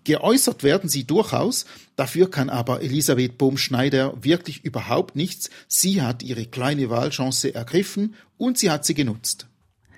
Geäußert 0.03 0.63
werden 0.63 0.89
sie 0.89 1.05
durchaus, 1.05 1.65
dafür 1.95 2.29
kann 2.29 2.49
aber 2.49 2.81
Elisabeth 2.81 3.37
Bohm-Schneider 3.37 4.13
wirklich 4.21 4.63
überhaupt 4.63 5.15
nichts. 5.15 5.49
Sie 5.67 6.01
hat 6.01 6.23
ihre 6.23 6.45
kleine 6.45 6.89
Wahlchance 6.89 7.53
ergriffen 7.53 8.15
und 8.37 8.57
sie 8.57 8.69
hat 8.69 8.85
sie 8.85 8.93
genutzt. 8.93 9.47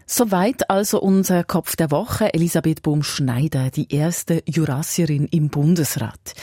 Soweit 0.07 0.69
also 0.69 1.01
unser 1.01 1.43
Kopf 1.43 1.75
der 1.75 1.89
Woche, 1.89 2.33
Elisabeth 2.33 2.83
Bohm-Schneider, 2.83 3.71
die 3.71 3.91
erste 3.91 4.43
Jurassierin 4.45 5.25
im 5.25 5.50
Bundesrat. 5.50 6.35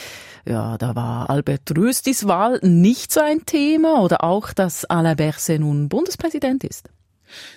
Ja, 0.45 0.77
da 0.77 0.95
war 0.95 1.29
Albert 1.29 1.71
Röstis 1.77 2.27
Wahl 2.27 2.59
nicht 2.61 3.13
so 3.13 3.21
ein 3.21 3.45
Thema 3.45 4.01
oder 4.01 4.25
auch, 4.25 4.51
dass 4.51 4.83
Alain 4.83 5.15
Berset 5.15 5.61
nun 5.61 5.87
Bundespräsident 5.87 6.65
ist. 6.65 6.89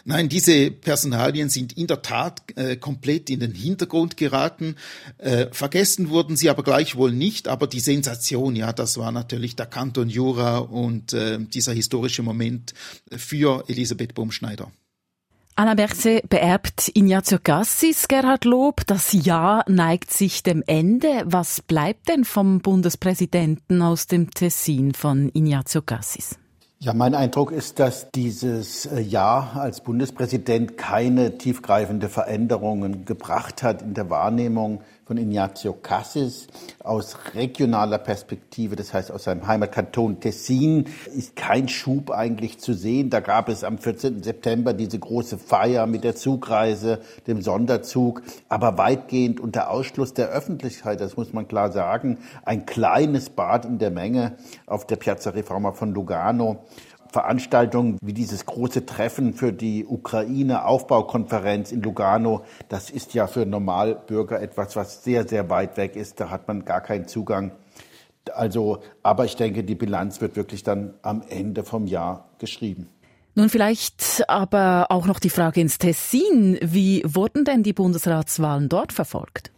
Nein, 0.04 0.28
diese 0.28 0.70
Personalien 0.70 1.48
sind 1.48 1.76
in 1.76 1.86
der 1.86 2.02
Tat 2.02 2.42
äh, 2.56 2.76
komplett 2.76 3.30
in 3.30 3.40
den 3.40 3.52
Hintergrund 3.52 4.16
geraten. 4.16 4.76
Äh, 5.18 5.46
vergessen 5.52 6.10
wurden 6.10 6.36
sie 6.36 6.50
aber 6.50 6.62
gleichwohl 6.62 7.12
nicht. 7.12 7.48
Aber 7.48 7.66
die 7.66 7.80
Sensation, 7.80 8.56
ja, 8.56 8.72
das 8.72 8.98
war 8.98 9.12
natürlich 9.12 9.56
der 9.56 9.66
Kanton 9.66 10.08
Jura 10.08 10.58
und 10.58 11.12
äh, 11.12 11.38
dieser 11.38 11.72
historische 11.72 12.22
Moment 12.22 12.74
für 13.16 13.64
Elisabeth 13.68 14.14
Baumschneider. 14.14 14.70
Anna 15.58 15.74
Berse 15.74 16.20
beerbt 16.28 16.90
Ignazio 16.92 17.38
Cassis, 17.42 18.08
Gerhard 18.08 18.44
Lob. 18.44 18.82
Das 18.86 19.14
Jahr 19.14 19.64
neigt 19.68 20.12
sich 20.12 20.42
dem 20.42 20.62
Ende. 20.66 21.22
Was 21.24 21.62
bleibt 21.62 22.10
denn 22.10 22.26
vom 22.26 22.60
Bundespräsidenten 22.60 23.80
aus 23.80 24.06
dem 24.06 24.30
Tessin 24.30 24.92
von 24.92 25.30
Ignazio 25.32 25.80
Cassis? 25.80 26.38
Ja, 26.78 26.92
mein 26.92 27.14
Eindruck 27.14 27.52
ist, 27.52 27.78
dass 27.78 28.10
dieses 28.10 28.84
äh, 28.84 29.00
Jahr 29.00 29.56
als 29.56 29.80
Bundespräsident 29.80 30.76
keine 30.76 31.38
tiefgreifende 31.38 32.10
Veränderungen 32.10 33.06
gebracht 33.06 33.62
hat 33.62 33.80
in 33.80 33.94
der 33.94 34.10
Wahrnehmung 34.10 34.82
von 35.06 35.18
Ignazio 35.18 35.72
Cassis 35.72 36.48
aus 36.82 37.16
regionaler 37.34 37.98
Perspektive, 37.98 38.74
das 38.74 38.92
heißt 38.92 39.12
aus 39.12 39.24
seinem 39.24 39.46
Heimatkanton 39.46 40.18
Tessin, 40.18 40.86
ist 41.14 41.36
kein 41.36 41.68
Schub 41.68 42.10
eigentlich 42.10 42.58
zu 42.58 42.74
sehen. 42.74 43.08
Da 43.08 43.20
gab 43.20 43.48
es 43.48 43.62
am 43.62 43.78
14. 43.78 44.24
September 44.24 44.72
diese 44.72 44.98
große 44.98 45.38
Feier 45.38 45.86
mit 45.86 46.02
der 46.02 46.16
Zugreise, 46.16 46.98
dem 47.28 47.40
Sonderzug, 47.40 48.22
aber 48.48 48.78
weitgehend 48.78 49.38
unter 49.38 49.70
Ausschluss 49.70 50.12
der 50.12 50.28
Öffentlichkeit, 50.30 51.00
das 51.00 51.16
muss 51.16 51.32
man 51.32 51.46
klar 51.46 51.70
sagen, 51.70 52.18
ein 52.44 52.66
kleines 52.66 53.30
Bad 53.30 53.64
in 53.64 53.78
der 53.78 53.92
Menge 53.92 54.32
auf 54.66 54.88
der 54.88 54.96
Piazza 54.96 55.30
Reforma 55.30 55.70
von 55.70 55.94
Lugano. 55.94 56.64
Veranstaltungen 57.10 57.98
wie 58.02 58.12
dieses 58.12 58.46
große 58.46 58.86
Treffen 58.86 59.34
für 59.34 59.52
die 59.52 59.86
Ukraine-Aufbaukonferenz 59.86 61.72
in 61.72 61.82
Lugano, 61.82 62.44
das 62.68 62.90
ist 62.90 63.14
ja 63.14 63.26
für 63.26 63.46
Normalbürger 63.46 64.40
etwas, 64.40 64.76
was 64.76 65.04
sehr, 65.04 65.26
sehr 65.26 65.50
weit 65.50 65.76
weg 65.76 65.96
ist. 65.96 66.20
Da 66.20 66.30
hat 66.30 66.48
man 66.48 66.64
gar 66.64 66.80
keinen 66.80 67.08
Zugang. 67.08 67.52
Also, 68.34 68.80
aber 69.02 69.24
ich 69.24 69.36
denke, 69.36 69.64
die 69.64 69.74
Bilanz 69.74 70.20
wird 70.20 70.36
wirklich 70.36 70.62
dann 70.62 70.94
am 71.02 71.22
Ende 71.28 71.64
vom 71.64 71.86
Jahr 71.86 72.28
geschrieben. 72.38 72.88
Nun 73.34 73.50
vielleicht 73.50 74.24
aber 74.28 74.86
auch 74.88 75.06
noch 75.06 75.20
die 75.20 75.30
Frage 75.30 75.60
ins 75.60 75.78
Tessin. 75.78 76.58
Wie 76.62 77.02
wurden 77.06 77.44
denn 77.44 77.62
die 77.62 77.74
Bundesratswahlen 77.74 78.68
dort 78.68 78.92
verfolgt? 78.92 79.52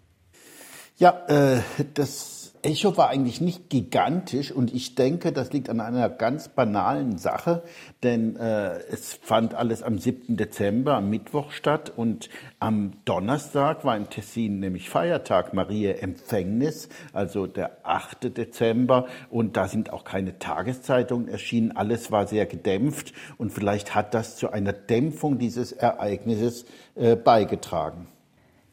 Ja, 0.96 1.10
äh, 1.28 1.60
das 1.94 2.37
Echo 2.62 2.96
war 2.96 3.08
eigentlich 3.08 3.40
nicht 3.40 3.70
gigantisch 3.70 4.50
und 4.50 4.74
ich 4.74 4.94
denke, 4.94 5.32
das 5.32 5.52
liegt 5.52 5.70
an 5.70 5.80
einer 5.80 6.08
ganz 6.08 6.48
banalen 6.48 7.16
Sache, 7.16 7.62
denn 8.02 8.36
äh, 8.36 8.78
es 8.90 9.14
fand 9.14 9.54
alles 9.54 9.82
am 9.82 9.98
7. 9.98 10.36
Dezember, 10.36 10.94
am 10.94 11.08
Mittwoch 11.08 11.52
statt 11.52 11.92
und 11.94 12.28
am 12.58 12.92
Donnerstag 13.04 13.84
war 13.84 13.96
in 13.96 14.10
Tessin 14.10 14.58
nämlich 14.58 14.90
Feiertag, 14.90 15.54
Maria 15.54 15.92
Empfängnis, 15.92 16.88
also 17.12 17.46
der 17.46 17.78
8. 17.84 18.36
Dezember 18.36 19.06
und 19.30 19.56
da 19.56 19.68
sind 19.68 19.92
auch 19.92 20.04
keine 20.04 20.38
Tageszeitungen 20.38 21.28
erschienen, 21.28 21.76
alles 21.76 22.10
war 22.10 22.26
sehr 22.26 22.46
gedämpft 22.46 23.12
und 23.36 23.52
vielleicht 23.52 23.94
hat 23.94 24.14
das 24.14 24.36
zu 24.36 24.50
einer 24.50 24.72
Dämpfung 24.72 25.38
dieses 25.38 25.72
Ereignisses 25.72 26.64
äh, 26.96 27.14
beigetragen. 27.14 28.08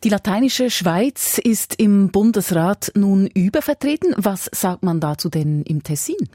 Die 0.04 0.10
lateinische 0.10 0.70
Schweiz 0.70 1.40
ist 1.40 1.80
im 1.80 2.10
Bundesrat 2.10 2.92
nun 2.96 3.28
übervertreten. 3.28 4.14
Was 4.18 4.50
sagt 4.54 4.84
man 4.84 5.00
dazu 5.00 5.30
denn 5.30 5.64
im 5.64 5.82
Tessin? 5.82 6.30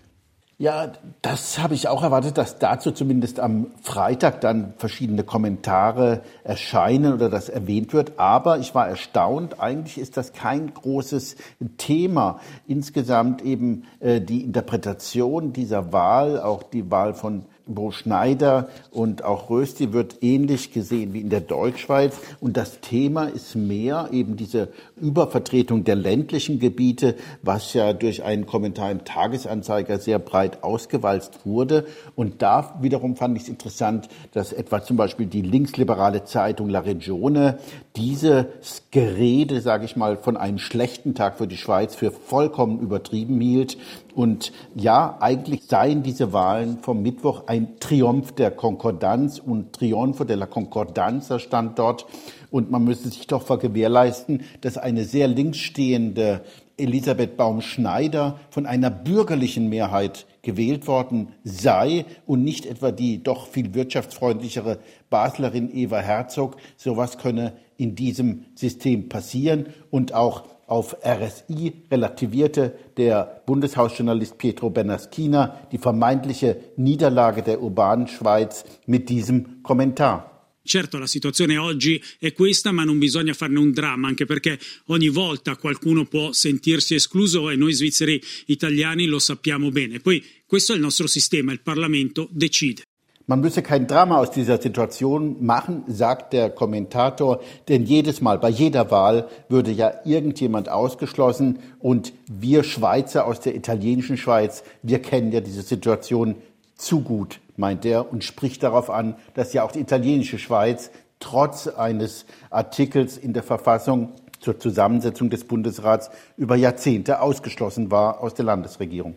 Ja, 0.61 0.93
das 1.23 1.59
habe 1.59 1.73
ich 1.73 1.89
auch 1.89 2.03
erwartet, 2.03 2.37
dass 2.37 2.59
dazu 2.59 2.91
zumindest 2.91 3.41
am 3.41 3.69
Freitag 3.83 4.43
dann 4.43 4.75
verschiedene 4.77 5.25
Kommentare 5.25 6.21
erscheinen 6.45 7.15
oder 7.15 7.31
das 7.31 7.49
erwähnt 7.49 7.95
wird. 7.95 8.19
Aber 8.19 8.59
ich 8.59 8.75
war 8.75 8.87
erstaunt. 8.87 9.59
Eigentlich 9.59 9.97
ist 9.97 10.19
das 10.19 10.35
kein 10.35 10.75
großes 10.75 11.37
Thema. 11.79 12.41
Insgesamt 12.67 13.41
eben 13.41 13.85
äh, 14.01 14.21
die 14.21 14.43
Interpretation 14.43 15.55
dieser 15.55 15.95
Wahl, 15.95 16.39
auch 16.39 16.63
die 16.63 16.91
Wahl 16.91 17.15
von 17.15 17.47
Bo 17.67 17.91
Schneider 17.91 18.69
und 18.91 19.25
auch 19.25 19.51
Rösti 19.51 19.93
wird 19.93 20.23
ähnlich 20.23 20.73
gesehen 20.73 21.13
wie 21.13 21.21
in 21.21 21.31
der 21.31 21.41
Deutschschweiz. 21.41 22.19
Und 22.41 22.57
das 22.57 22.81
Thema 22.81 23.25
ist 23.25 23.55
mehr 23.55 24.09
eben 24.13 24.37
diese 24.37 24.69
Übervertretung 25.01 25.85
der 25.85 25.97
ländlichen 25.97 26.59
Gebiete, 26.59 27.17
was 27.43 27.75
ja 27.75 27.93
durch 27.93 28.23
einen 28.25 28.47
Kommentar 28.47 28.91
im 28.91 29.05
Tagesanzeiger 29.05 29.99
sehr 29.99 30.19
breit 30.19 30.63
ausgewalzt 30.63 31.41
wurde. 31.45 31.87
Und 32.17 32.43
da 32.43 32.79
wiederum 32.81 33.17
fand 33.17 33.37
ich 33.37 33.45
es 33.45 33.49
interessant, 33.49 34.09
dass 34.33 34.53
etwa 34.53 34.83
zum 34.83 34.97
Beispiel 34.97 35.27
die 35.27 35.43
linksliberale 35.43 36.25
Zeitung 36.25 36.69
La 36.69 36.81
Regione 36.81 37.59
dieses 37.97 38.47
Gerede, 38.91 39.61
sage 39.61 39.85
ich 39.85 39.97
mal, 39.97 40.17
von 40.17 40.37
einem 40.37 40.59
schlechten 40.59 41.15
Tag 41.15 41.39
für 41.39 41.47
die 41.47 41.57
Schweiz 41.57 41.95
für 41.95 42.11
vollkommen 42.11 42.81
übertrieben 42.81 43.41
hielt 43.41 43.77
und 44.15 44.53
ja, 44.75 45.17
eigentlich 45.21 45.65
seien 45.65 46.03
diese 46.03 46.33
Wahlen 46.33 46.79
vom 46.81 47.03
Mittwoch 47.03 47.45
ein 47.47 47.79
Triumph 47.81 48.33
der 48.33 48.51
Konkordanz 48.51 49.39
und 49.39 49.73
Triumph 49.73 50.25
de 50.25 50.37
la 50.37 50.47
Concordanza 50.47 51.39
stand 51.39 51.79
dort. 51.79 52.07
Und 52.51 52.71
man 52.71 52.83
müsste 52.83 53.09
sich 53.09 53.27
doch 53.27 53.43
vergewährleisten, 53.43 54.43
dass 54.61 54.77
eine 54.77 55.05
sehr 55.05 55.29
linksstehende 55.29 56.43
Elisabeth 56.77 57.37
Baum-Schneider 57.37 58.41
von 58.51 58.67
einer 58.67 58.91
bürgerlichen 58.91 59.69
Mehrheit 59.69 60.27
gewählt 60.43 60.87
worden 60.89 61.29
sei 61.45 62.07
und 62.27 62.43
nicht 62.43 62.67
etwa 62.67 62.91
die 62.91 63.23
doch 63.23 63.47
viel 63.47 63.75
wirtschaftsfreundlichere 63.75 64.79
Baslerin 65.11 65.71
Eva 65.73 65.99
Herzog. 65.99 66.57
Sowas 66.77 67.19
könne 67.19 67.53
in 67.77 67.95
diesem 67.95 68.47
System 68.55 69.09
passieren 69.09 69.67
und 69.91 70.15
auch 70.15 70.45
auf 70.71 70.97
RSI 71.05 71.73
relativierte 71.91 72.75
der 72.97 73.43
Bundeshausjournalist 73.45 74.39
Pietro 74.39 74.71
Bernaschina 74.71 75.69
die 75.73 75.79
vermeintliche 75.79 76.73
Niederlage 76.77 77.43
der 77.43 77.61
urbanen 77.61 78.07
Schweiz 78.07 78.65
mit 78.87 79.09
diesem 79.09 79.63
Kommentar. 79.63 80.27
Certo 80.63 80.99
la 80.99 81.07
situazione 81.07 81.57
oggi 81.57 82.01
è 82.19 82.33
questa, 82.33 82.71
ma 82.71 82.85
non 82.85 82.99
bisogna 82.99 83.33
farne 83.33 83.59
un 83.59 83.73
dramma, 83.73 84.09
anche 84.09 84.27
perché 84.27 84.59
ogni 84.87 85.09
volta 85.09 85.57
qualcuno 85.57 86.05
può 86.05 86.33
sentirsi 86.33 86.95
escluso 86.95 87.51
e 87.51 87.57
noi 87.57 87.73
svizzeri 87.73 88.23
italiani 88.47 89.07
lo 89.07 89.19
sappiamo 89.19 89.71
bene. 89.71 89.99
Poi 90.01 90.23
questo 90.47 90.73
è 90.73 90.77
il 90.77 90.83
nostro 90.83 91.07
sistema, 91.07 91.51
il 91.51 91.63
Parlamento 91.63 92.29
decide. 92.31 92.83
Man 93.31 93.43
müsse 93.43 93.63
kein 93.63 93.87
Drama 93.87 94.19
aus 94.19 94.33
dieser 94.33 94.61
Situation 94.61 95.37
machen, 95.39 95.85
sagt 95.87 96.33
der 96.33 96.51
Kommentator, 96.51 97.39
denn 97.69 97.85
jedes 97.85 98.21
Mal, 98.21 98.41
bei 98.41 98.49
jeder 98.49 98.91
Wahl 98.91 99.29
würde 99.49 99.71
ja 99.71 99.93
irgendjemand 100.05 100.69
ausgeschlossen 100.69 101.61
und 101.79 102.13
wir 102.27 102.65
Schweizer 102.65 103.29
aus 103.29 103.39
der 103.39 103.55
italienischen 103.55 104.17
Schweiz, 104.17 104.65
wir 104.83 105.01
kennen 105.01 105.31
ja 105.31 105.41
diese 105.41 105.63
Situation 105.63 106.35
zu 106.75 107.03
gut, 107.03 107.39
meint 107.57 107.85
er 107.85 108.11
und 108.11 108.25
spricht 108.25 108.65
darauf 108.65 108.91
an, 108.91 109.15
dass 109.35 109.53
ja 109.53 109.63
auch 109.63 109.71
die 109.71 109.79
italienische 109.79 110.41
Schweiz 110.41 110.91
trotz 111.21 111.69
eines 111.69 112.27
Artikels 112.51 113.17
in 113.17 113.33
der 113.33 113.45
Verfassung 113.45 114.09
zur 114.41 114.59
Zusammensetzung 114.59 115.31
des 115.31 115.45
Bundesrats 115.45 116.11
über 116.37 116.57
Jahrzehnte 116.57 117.21
ausgeschlossen 117.21 117.93
war 117.93 118.23
aus 118.23 118.35
der 118.35 118.47
Landesregierung. 118.47 119.15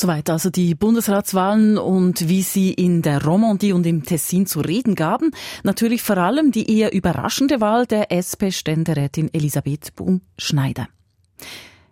Soweit 0.00 0.30
also 0.30 0.48
die 0.48 0.76
Bundesratswahlen 0.76 1.76
und 1.76 2.28
wie 2.28 2.42
sie 2.42 2.72
in 2.72 3.02
der 3.02 3.24
Romandie 3.24 3.72
und 3.72 3.84
im 3.84 4.04
Tessin 4.04 4.46
zu 4.46 4.60
reden 4.60 4.94
gaben. 4.94 5.32
Natürlich 5.64 6.02
vor 6.02 6.18
allem 6.18 6.52
die 6.52 6.72
eher 6.72 6.92
überraschende 6.92 7.60
Wahl 7.60 7.84
der 7.84 8.12
SP-Ständerätin 8.14 9.28
Elisabeth 9.34 9.96
Bohm-Schneider. 9.96 10.86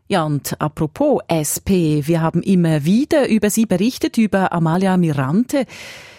Ja, 0.07 0.23
und 0.23 0.61
apropos 0.61 1.21
SP, 1.27 2.07
wir 2.07 2.21
haben 2.21 2.45
immer 2.45 2.85
wieder 2.85 3.29
über 3.29 3.51
sie 3.51 3.67
berichtet, 3.67 4.19
über 4.19 4.53
Amalia 4.53 4.97
Mirante. 4.97 5.67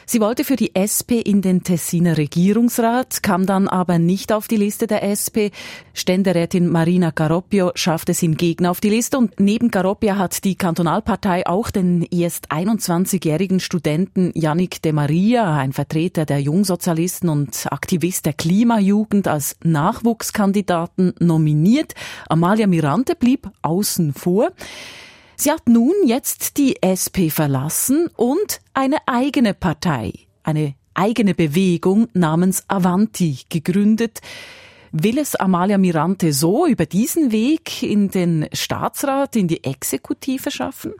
Sie 0.09 0.21
wollte 0.21 0.45
für 0.45 0.55
die 0.55 0.73
SP 0.79 1.19
in 1.19 1.41
den 1.41 1.63
Tessiner 1.63 2.17
Regierungsrat, 2.17 3.21
kam 3.23 3.45
dann 3.45 3.67
aber 3.67 3.99
nicht 3.99 4.31
auf 4.31 4.47
die 4.47 4.55
Liste 4.55 4.87
der 4.87 5.03
SP. 5.03 5.51
Ständerätin 5.93 6.69
Marina 6.69 7.11
Garoppio 7.11 7.73
schaffte 7.75 8.13
es 8.13 8.19
hingegen 8.21 8.67
auf 8.67 8.79
die 8.79 8.89
Liste 8.89 9.17
und 9.17 9.37
neben 9.37 9.69
Garoppio 9.69 10.15
hat 10.15 10.45
die 10.45 10.55
Kantonalpartei 10.55 11.45
auch 11.45 11.71
den 11.71 12.03
erst 12.03 12.53
21-jährigen 12.53 13.59
Studenten 13.59 14.31
Yannick 14.33 14.81
de 14.81 14.93
Maria, 14.93 15.57
ein 15.57 15.73
Vertreter 15.73 16.25
der 16.25 16.39
Jungsozialisten 16.39 17.27
und 17.27 17.67
Aktivist 17.69 18.25
der 18.25 18.33
Klimajugend, 18.33 19.27
als 19.27 19.57
Nachwuchskandidaten 19.65 21.15
nominiert. 21.19 21.95
Amalia 22.29 22.67
Mirante 22.67 23.13
blieb 23.13 23.49
außen 23.61 24.13
vor. 24.13 24.53
Sie 25.39 25.51
hat 25.51 25.69
nun 25.69 25.93
jetzt 26.03 26.57
die 26.57 26.81
SP 26.81 27.29
verlassen 27.29 28.09
und 28.17 28.59
eine 28.73 28.97
eigene 29.05 29.53
Partei, 29.53 30.11
eine 30.41 30.73
eigene 30.95 31.35
Bewegung 31.35 32.07
namens 32.13 32.63
Avanti 32.67 33.41
gegründet. 33.47 34.21
Will 34.91 35.19
es 35.19 35.35
Amalia 35.35 35.77
Mirante 35.77 36.33
so 36.33 36.65
über 36.65 36.87
diesen 36.87 37.31
Weg 37.31 37.83
in 37.83 38.09
den 38.09 38.47
Staatsrat, 38.51 39.35
in 39.35 39.47
die 39.47 39.63
Exekutive 39.63 40.49
schaffen? 40.49 40.93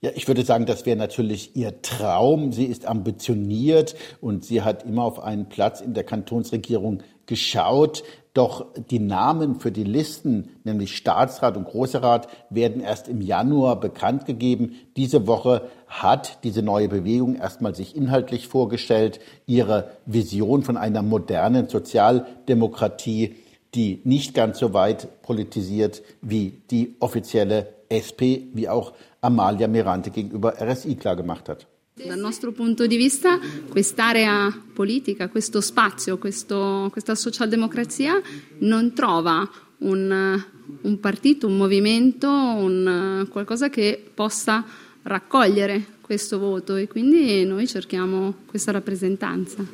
Ja, 0.00 0.12
ich 0.14 0.28
würde 0.28 0.44
sagen, 0.44 0.66
das 0.66 0.86
wäre 0.86 0.96
natürlich 0.96 1.56
ihr 1.56 1.82
Traum. 1.82 2.52
Sie 2.52 2.66
ist 2.66 2.86
ambitioniert 2.86 3.96
und 4.20 4.44
sie 4.44 4.62
hat 4.62 4.84
immer 4.84 5.02
auf 5.02 5.18
einen 5.18 5.48
Platz 5.48 5.80
in 5.80 5.92
der 5.92 6.04
Kantonsregierung 6.04 7.02
geschaut. 7.26 8.02
Doch 8.34 8.66
die 8.90 8.98
Namen 8.98 9.60
für 9.60 9.72
die 9.72 9.84
Listen, 9.84 10.50
nämlich 10.62 10.94
Staatsrat 10.94 11.56
und 11.56 11.64
Großer 11.64 12.20
werden 12.50 12.82
erst 12.82 13.08
im 13.08 13.22
Januar 13.22 13.80
bekannt 13.80 14.26
gegeben. 14.26 14.74
Diese 14.96 15.26
Woche 15.26 15.62
hat 15.86 16.44
diese 16.44 16.62
neue 16.62 16.88
Bewegung 16.88 17.36
erstmal 17.36 17.74
sich 17.74 17.96
inhaltlich 17.96 18.46
vorgestellt, 18.46 19.20
ihre 19.46 19.92
Vision 20.04 20.62
von 20.62 20.76
einer 20.76 21.00
modernen 21.02 21.68
Sozialdemokratie, 21.68 23.36
die 23.74 24.02
nicht 24.04 24.34
ganz 24.34 24.58
so 24.58 24.74
weit 24.74 25.22
politisiert 25.22 26.02
wie 26.20 26.60
die 26.70 26.96
offizielle 27.00 27.68
SP, 27.88 28.52
wie 28.52 28.68
auch 28.68 28.92
Amalia 29.22 29.66
Mirante 29.66 30.10
gegenüber 30.10 30.54
RSI 30.60 30.96
klargemacht 30.96 31.48
hat. 31.48 31.66
Dal 32.04 32.18
nostro 32.18 32.52
punto 32.52 32.86
di 32.86 32.98
vista 32.98 33.38
quest'area 33.70 34.54
politica, 34.74 35.30
questo 35.30 35.62
spazio, 35.62 36.18
questo, 36.18 36.90
questa 36.92 37.14
socialdemocrazia 37.14 38.20
non 38.58 38.92
trova 38.92 39.48
un, 39.78 40.44
un 40.82 41.00
partito, 41.00 41.46
un 41.46 41.56
movimento, 41.56 42.28
un, 42.28 43.26
qualcosa 43.30 43.70
che 43.70 44.10
possa 44.12 44.62
raccogliere 45.04 45.86
questo 46.02 46.38
voto 46.38 46.76
e 46.76 46.86
quindi 46.86 47.46
noi 47.46 47.66
cerchiamo 47.66 48.34
questa 48.46 48.72
rappresentanza. 48.72 49.64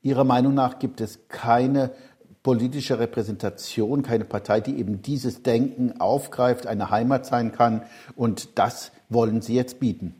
Ihrer 0.00 0.24
Meinung 0.24 0.54
nach 0.54 0.78
gibt 0.78 1.00
es 1.00 1.20
keine 1.28 1.92
politische 2.42 2.98
Repräsentation, 2.98 4.02
keine 4.02 4.24
Partei, 4.24 4.60
die 4.60 4.76
eben 4.76 5.02
dieses 5.02 5.42
Denken 5.42 6.00
aufgreift, 6.00 6.66
eine 6.66 6.90
Heimat 6.90 7.26
sein 7.26 7.52
kann 7.52 7.82
und 8.16 8.58
das 8.58 8.90
wollen 9.08 9.40
Sie 9.40 9.54
jetzt 9.54 9.78
bieten. 9.78 10.19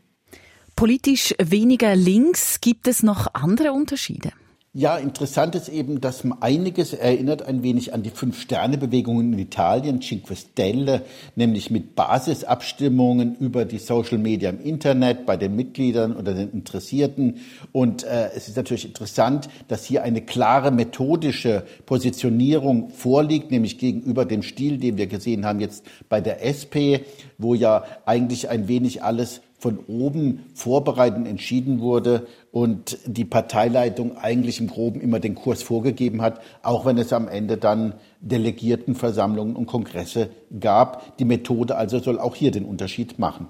Politisch 0.81 1.35
weniger 1.37 1.95
links, 1.95 2.59
gibt 2.59 2.87
es 2.87 3.03
noch 3.03 3.35
andere 3.35 3.71
Unterschiede? 3.71 4.31
Ja, 4.73 4.97
interessant 4.97 5.53
ist 5.53 5.69
eben, 5.69 6.01
dass 6.01 6.23
einiges 6.39 6.93
erinnert 6.93 7.43
ein 7.43 7.61
wenig 7.61 7.93
an 7.93 8.01
die 8.01 8.09
Fünf-Sterne-Bewegungen 8.09 9.33
in 9.33 9.37
Italien, 9.37 10.01
Cinque 10.01 10.35
Stelle, 10.35 11.03
nämlich 11.35 11.69
mit 11.69 11.93
Basisabstimmungen 11.93 13.35
über 13.35 13.65
die 13.65 13.77
Social 13.77 14.17
Media 14.17 14.49
im 14.49 14.59
Internet 14.59 15.27
bei 15.27 15.37
den 15.37 15.55
Mitgliedern 15.55 16.15
oder 16.15 16.33
den 16.33 16.49
Interessierten. 16.51 17.41
Und 17.71 18.03
äh, 18.03 18.31
es 18.35 18.47
ist 18.47 18.57
natürlich 18.57 18.85
interessant, 18.85 19.49
dass 19.67 19.85
hier 19.85 20.01
eine 20.01 20.21
klare 20.21 20.71
methodische 20.71 21.63
Positionierung 21.85 22.89
vorliegt, 22.89 23.51
nämlich 23.51 23.77
gegenüber 23.77 24.25
dem 24.25 24.41
Stil, 24.41 24.79
den 24.79 24.97
wir 24.97 25.05
gesehen 25.05 25.45
haben 25.45 25.59
jetzt 25.59 25.85
bei 26.09 26.21
der 26.21 26.43
SP, 26.47 27.05
wo 27.37 27.53
ja 27.53 27.83
eigentlich 28.05 28.49
ein 28.49 28.67
wenig 28.67 29.03
alles 29.03 29.41
von 29.61 29.77
oben 29.85 30.39
vorbereitet 30.55 31.27
entschieden 31.27 31.81
wurde 31.81 32.25
und 32.51 32.97
die 33.05 33.25
Parteileitung 33.25 34.17
eigentlich 34.17 34.59
im 34.59 34.65
Groben 34.67 34.99
immer 34.99 35.19
den 35.19 35.35
Kurs 35.35 35.61
vorgegeben 35.61 36.23
hat, 36.23 36.41
auch 36.63 36.83
wenn 36.83 36.97
es 36.97 37.13
am 37.13 37.27
Ende 37.27 37.57
dann 37.57 37.93
Delegiertenversammlungen 38.21 39.55
und 39.55 39.67
Kongresse 39.67 40.31
gab. 40.59 41.15
Die 41.17 41.25
Methode 41.25 41.75
also 41.75 41.99
soll 41.99 42.19
auch 42.19 42.35
hier 42.35 42.49
den 42.49 42.65
Unterschied 42.65 43.19
machen. 43.19 43.47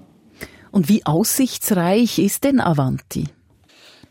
Und 0.70 0.90
wie 0.90 1.06
aussichtsreich 1.06 2.18
ist 2.18 2.44
denn 2.44 2.60
Avanti? 2.60 3.28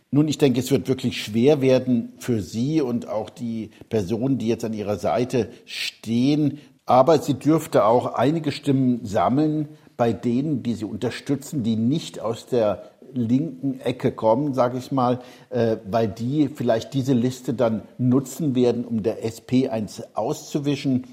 Nun, 0.10 0.28
ich 0.28 0.40
denke, 0.40 0.60
es 0.60 0.72
wird 0.72 0.88
wirklich 0.88 1.24
schwer 1.24 1.62
werden 1.62 2.14
für 2.18 2.42
Sie 2.42 2.82
und 2.82 3.08
auch 3.08 3.30
die 3.30 3.70
Personen, 3.90 4.40
die 4.40 4.48
jetzt 4.48 4.66
an 4.66 4.74
Ihrer 4.74 4.98
Seite 4.98 5.50
stehen. 5.66 6.58
Aber 6.88 7.20
sie 7.20 7.36
dürfte 7.36 7.86
auch 7.86 8.16
einige 8.16 8.52
Stimmen 8.52 9.06
sammeln, 9.06 9.70
bei 10.02 10.14
denen, 10.14 10.64
die 10.64 10.74
sie 10.74 10.86
unterstützen, 10.86 11.62
die 11.62 11.76
nicht 11.76 12.20
aus 12.20 12.48
der 12.48 12.90
linken 13.14 13.80
Ecke 13.82 14.12
kommen, 14.12 14.56
sage 14.56 14.80
ich 14.80 14.92
mal, 14.92 15.20
äh, 15.52 15.78
weil 15.88 16.08
die 16.08 16.48
vielleicht 16.48 16.96
diese 16.96 17.14
Liste 17.14 17.54
dann 17.54 17.84
nutzen 18.00 18.56
werden, 18.56 18.84
um 18.84 19.04
der 19.04 19.24
SP 19.24 19.70
eins 19.70 20.02
auszuwischen. 20.16 21.06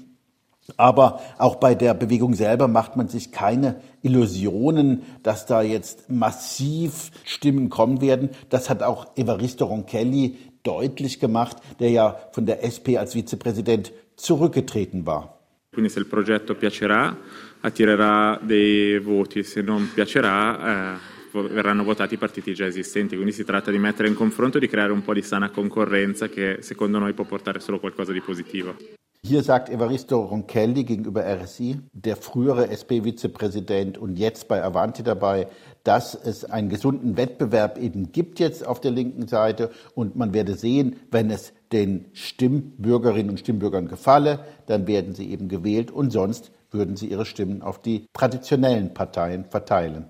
Aber 0.75 1.19
auch 1.37 1.57
bei 1.57 1.75
der 1.75 1.93
Bewegung 1.93 2.33
selber 2.33 2.67
macht 2.67 2.95
man 2.95 3.09
sich 3.09 3.31
keine 3.31 3.75
Illusionen, 4.01 5.03
dass 5.21 5.45
da 5.45 5.61
jetzt 5.61 6.09
massiv 6.09 7.11
Stimmen 7.25 7.69
kommen 7.69 8.01
werden. 8.01 8.31
Das 8.49 8.71
hat 8.71 8.81
auch 8.81 9.15
Evaristo 9.17 9.65
Roncelli 9.65 10.35
deutlich 10.63 11.19
gemacht, 11.19 11.57
der 11.79 11.91
ja 11.91 12.17
von 12.31 12.47
der 12.47 12.63
SP 12.65 12.97
als 12.97 13.13
Vizepräsident 13.13 13.91
zurückgetreten 14.15 15.05
war. 15.05 15.35
Quindi 15.71 15.89
se 15.89 15.99
il 15.99 16.07
progetto 16.07 16.55
piacerà, 16.55 17.15
attirerà 17.61 18.39
dei 18.41 18.99
voti, 18.99 19.43
se 19.43 19.61
non 19.61 19.89
piacerà 19.93 20.95
eh, 20.95 21.17
verranno 21.31 21.83
votati 21.83 22.15
i 22.15 22.17
partiti 22.17 22.53
già 22.53 22.65
esistenti, 22.65 23.15
quindi 23.15 23.33
si 23.33 23.43
tratta 23.43 23.71
di 23.71 23.77
mettere 23.77 24.07
in 24.07 24.15
confronto 24.15 24.57
e 24.57 24.59
di 24.59 24.67
creare 24.67 24.91
un 24.91 25.03
po' 25.03 25.13
di 25.13 25.21
sana 25.21 25.49
concorrenza 25.49 26.27
che 26.27 26.57
secondo 26.61 26.99
noi 26.99 27.13
può 27.13 27.25
portare 27.25 27.59
solo 27.59 27.79
qualcosa 27.79 28.11
di 28.11 28.21
positivo. 28.21 28.75
Hier 29.21 29.43
sagt 29.43 29.67
Evaristo 29.67 30.21
Roncelli 30.21 30.85
gegenüber 30.85 31.25
RSI, 31.25 31.77
der 31.91 32.15
frühere 32.15 32.69
SP-Vizepräsident 32.71 33.97
und 33.97 34.17
jetzt 34.17 34.47
bei 34.47 34.63
Avanti 34.63 35.03
dabei, 35.03 35.47
dass 35.83 36.15
es 36.15 36.45
einen 36.45 36.69
gesunden 36.69 37.17
Wettbewerb 37.17 37.77
eben 37.77 38.13
gibt 38.13 38.39
jetzt 38.39 38.65
auf 38.65 38.79
der 38.79 38.91
linken 38.91 39.27
Seite 39.27 39.71
und 39.93 40.15
man 40.15 40.33
werde 40.33 40.55
sehen, 40.55 40.95
wenn 41.11 41.31
es 41.31 41.51
den 41.73 42.05
Stimmbürgerinnen 42.13 43.31
und 43.31 43.41
Stimmbürgern 43.41 43.89
gefalle, 43.89 44.39
dann 44.67 44.87
werden 44.87 45.13
sie 45.13 45.29
eben 45.31 45.49
gewählt 45.49 45.91
und 45.91 46.11
sonst 46.11 46.53
würden 46.71 46.95
sie 46.95 47.07
ihre 47.07 47.25
Stimmen 47.25 47.61
auf 47.61 47.81
die 47.81 48.07
traditionellen 48.13 48.93
Parteien 48.93 49.45
verteilen. 49.45 50.09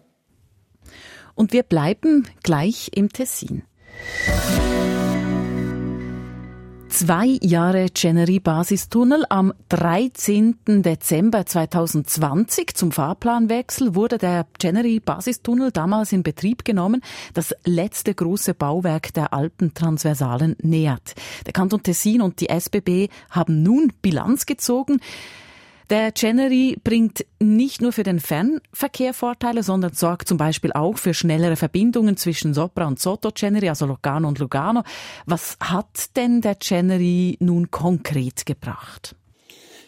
Und 1.36 1.54
wir 1.54 1.64
bleiben 1.64 2.28
gleich 2.44 2.92
im 2.94 3.10
Tessin. 3.10 3.64
Zwei 6.90 7.38
Jahre 7.42 7.86
Chenery-Basistunnel. 7.94 9.24
Am 9.30 9.54
13. 9.70 10.58
Dezember 10.84 11.46
2020 11.46 12.76
zum 12.76 12.92
Fahrplanwechsel 12.92 13.96
wurde 13.96 14.18
der 14.18 14.48
Chenery-Basistunnel 14.60 15.72
damals 15.72 16.12
in 16.12 16.24
Betrieb 16.24 16.66
genommen. 16.66 17.02
Das 17.34 17.56
letzte 17.64 18.14
große 18.14 18.54
Bauwerk 18.54 19.14
der 19.14 19.34
Alpentransversalen 19.34 20.58
nähert. 20.62 21.14
Der 21.46 21.54
Kanton 21.54 21.84
Tessin 21.84 22.22
und 22.22 22.42
die 22.42 22.50
SBB 22.50 23.08
haben 23.30 23.64
nun 23.64 23.94
Bilanz 24.02 24.46
gezogen. 24.46 25.00
Der 25.90 26.14
Chenery 26.14 26.78
bringt 26.84 27.26
nicht 27.40 27.82
nur 27.82 27.92
für 27.92 28.04
den 28.04 28.20
Fernverkehr 28.20 29.12
Vorteile, 29.16 29.64
sondern 29.64 29.94
sorgt 29.94 30.28
zum 30.28 30.38
Beispiel 30.38 30.72
auch 30.72 31.00
für 31.00 31.16
schnellere 31.16 31.56
Verbindungen 31.56 32.16
zwischen 32.16 32.54
Sopra 32.54 32.86
und 32.86 33.00
Soto 33.00 33.32
Chenery, 33.32 33.70
also 33.70 33.88
Lugano 33.88 34.28
und 34.28 34.38
Lugano. 34.38 34.84
Was 35.26 35.58
hat 35.60 36.16
denn 36.16 36.42
der 36.42 36.60
Chenery 36.60 37.38
nun 37.40 37.72
konkret 37.72 38.46
gebracht? 38.46 39.16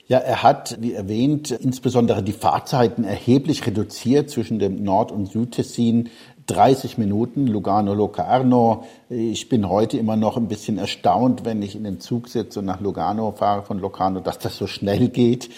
Ja, 0.08 0.18
er 0.18 0.44
hat, 0.44 0.76
wie 0.82 0.92
erwähnt, 0.92 1.52
insbesondere 1.52 2.22
die 2.22 2.34
Fahrzeiten 2.34 3.04
erheblich 3.04 3.66
reduziert 3.66 4.30
zwischen 4.30 4.60
dem 4.60 4.84
Nord- 4.84 5.12
und 5.12 5.28
Südtessin. 5.28 6.10
30 6.48 6.98
Minuten, 6.98 7.48
Lugano, 7.48 7.94
Locarno. 7.94 8.86
Ich 9.10 9.50
bin 9.50 9.70
heute 9.70 9.98
immer 9.98 10.16
noch 10.16 10.38
ein 10.38 10.48
bisschen 10.48 10.78
erstaunt, 10.78 11.46
wenn 11.46 11.62
ich 11.62 11.76
in 11.76 11.84
den 11.84 12.00
Zug 12.00 12.28
sitze 12.28 12.60
und 12.60 12.66
nach 12.66 12.82
Lugano 12.82 13.32
fahre 13.32 13.64
von 13.64 13.80
Locarno, 13.80 14.20
dass 14.20 14.40
das 14.40 14.58
so 14.58 14.68
schnell 14.68 15.10
geht. 15.10 15.50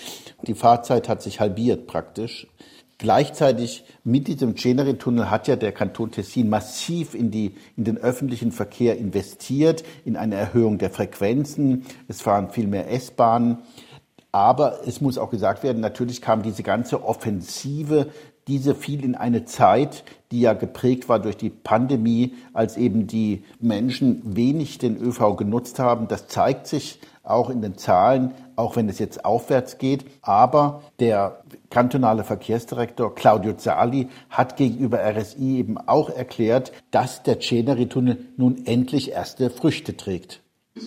Die 0.46 0.54
Fahrzeit 0.54 1.10
hat 1.10 1.22
sich 1.22 1.40
halbiert 1.40 1.88
praktisch. 1.88 2.48
Gleichzeitig 3.00 3.84
mit 4.04 4.28
diesem 4.28 4.56
Ceneri-Tunnel 4.56 5.30
hat 5.30 5.48
ja 5.48 5.56
der 5.56 5.72
Kanton 5.72 6.12
Tessin 6.12 6.48
massiv 6.48 7.16
in, 7.16 7.32
die, 7.32 7.56
in 7.76 7.84
den 7.84 7.98
öffentlichen 7.98 8.52
Verkehr 8.52 8.98
investiert, 8.98 9.84
in 10.06 10.16
eine 10.16 10.36
Erhöhung 10.36 10.78
der 10.78 10.90
Frequenzen. 10.90 11.86
Es 12.08 12.22
fahren 12.22 12.50
viel 12.52 12.68
mehr 12.68 12.90
S-Bahnen. 12.92 13.58
Aber 14.32 14.88
es 14.88 15.02
muss 15.02 15.18
auch 15.18 15.30
gesagt 15.30 15.64
werden, 15.64 15.80
natürlich 15.80 16.22
kam 16.22 16.42
diese 16.42 16.64
ganze 16.64 17.04
Offensive, 17.04 18.08
diese 18.48 18.76
fiel 18.76 19.04
in 19.04 19.16
eine 19.16 19.46
Zeit, 19.46 20.04
die 20.32 20.42
ja 20.42 20.54
geprägt 20.54 21.10
war 21.10 21.20
durch 21.20 21.38
die 21.38 21.50
Pandemie, 21.50 22.34
als 22.54 22.78
eben 22.78 23.08
die 23.08 23.44
Menschen 23.60 24.36
wenig 24.36 24.78
den 24.78 24.98
ÖV 24.98 25.36
genutzt 25.38 25.80
haben. 25.80 26.08
Das 26.08 26.28
zeigt 26.28 26.68
sich 26.68 27.00
auch 27.24 27.50
in 27.50 27.62
den 27.62 27.78
Zahlen, 27.78 28.32
auch 28.56 28.76
wenn 28.76 28.90
es 28.90 29.00
jetzt 29.00 29.24
aufwärts 29.24 29.78
geht. 29.78 30.06
Aber 30.22 30.84
der 31.00 31.44
kantonale 31.70 32.24
Verkehrsdirektor 32.24 33.16
Claudio 33.16 33.54
Zali 33.54 34.10
hat 34.30 34.58
gegenüber 34.58 35.00
RSI 35.00 35.58
eben 35.58 35.78
auch 35.78 36.10
erklärt, 36.10 36.74
dass 36.92 37.24
der 37.24 37.40
Ceneri-Tunnel 37.40 38.18
nun 38.38 38.66
endlich 38.66 39.12
erste 39.12 39.50
Früchte 39.50 39.96
trägt. 39.96 40.42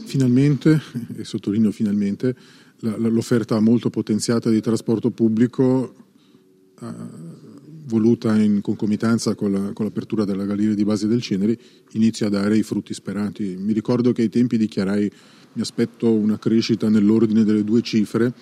Finalmente, 0.07 0.83
e 1.17 1.25
sottolineo 1.25 1.71
finalmente, 1.71 2.35
l'offerta 2.83 3.61
molto 3.61 3.89
potenziata 3.89 4.51
di 4.51 4.61
trasporto 4.61 5.11
pubblico 5.11 5.95
eh, 6.81 7.46
voluta 7.87 8.35
in 8.37 8.61
concomitanza 8.61 9.35
con, 9.35 9.53
la, 9.53 9.73
con, 9.73 9.85
l'apertura 9.85 10.25
della 10.25 10.45
galleria 10.45 10.75
di 10.75 10.85
base 10.85 11.07
del 11.07 11.23
Ceneri 11.23 11.59
inizia 11.93 12.27
a 12.27 12.31
dare 12.31 12.57
i 12.57 12.63
frutti 12.63 12.95
sperati. 12.95 13.57
Mi 13.59 13.73
ricordo 13.73 14.13
che 14.13 14.23
ai 14.23 14.29
tempi 14.29 14.59
dichiarai 14.59 15.11
mi 15.53 15.63
aspetto 15.63 16.13
una 16.13 16.39
crescita 16.39 16.89
nell'ordine 16.89 17.45
delle 17.45 17.65
due 17.65 17.83
cifre, 17.83 18.33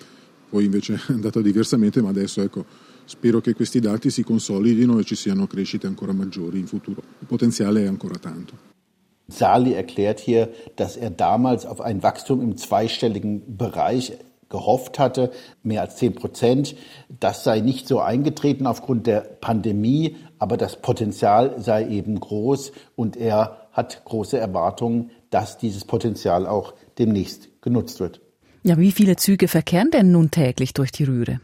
poi 0.49 0.65
invece 0.65 0.95
è 1.07 1.11
andata 1.11 1.41
diversamente, 1.41 2.01
ma 2.01 2.09
adesso 2.09 2.41
ecco, 2.41 2.65
spero 3.05 3.39
che 3.39 3.53
questi 3.53 3.79
dati 3.79 4.09
si 4.09 4.23
consolidino 4.23 4.99
e 4.99 5.03
ci 5.03 5.15
siano 5.15 5.47
crescite 5.47 5.87
ancora 5.87 6.11
maggiori 6.11 6.59
in 6.59 6.67
futuro. 6.67 7.01
Il 7.19 7.27
potenziale 7.27 7.83
è 7.83 7.87
ancora 7.87 8.17
tanto. 8.17 8.73
Sali 9.27 9.73
erklärt 9.73 10.19
hier, 10.19 10.51
dass 10.75 10.97
er 10.97 11.09
damals 11.09 11.65
auf 11.65 11.81
ein 11.81 12.03
Wachstum 12.03 12.41
im 12.41 12.57
zweistelligen 12.57 13.57
Bereich 13.57 14.13
gehofft 14.55 14.99
hatte, 14.99 15.31
mehr 15.63 15.81
als 15.81 15.97
10 15.97 16.15
Prozent. 16.15 16.75
Das 17.19 17.43
sei 17.43 17.59
nicht 17.59 17.87
so 17.87 17.99
eingetreten 17.99 18.67
aufgrund 18.67 19.05
der 19.05 19.19
Pandemie, 19.19 20.15
aber 20.39 20.55
das 20.55 20.77
Potenzial 20.77 21.55
sei 21.57 21.87
eben 21.87 22.19
groß 22.19 22.71
und 22.95 23.17
er 23.17 23.67
hat 23.73 24.05
große 24.05 24.37
Erwartungen, 24.37 25.11
dass 25.29 25.57
dieses 25.57 25.83
Potenzial 25.83 26.47
auch 26.47 26.73
demnächst 26.97 27.61
genutzt 27.61 27.99
wird. 27.99 28.21
Ja, 28.63 28.77
wie 28.77 28.93
viele 28.93 29.17
Züge 29.17 29.47
verkehren 29.47 29.91
denn 29.91 30.11
nun 30.11 30.31
täglich 30.31 30.73
durch 30.73 30.91
die 30.91 31.03
Rühre? 31.03 31.41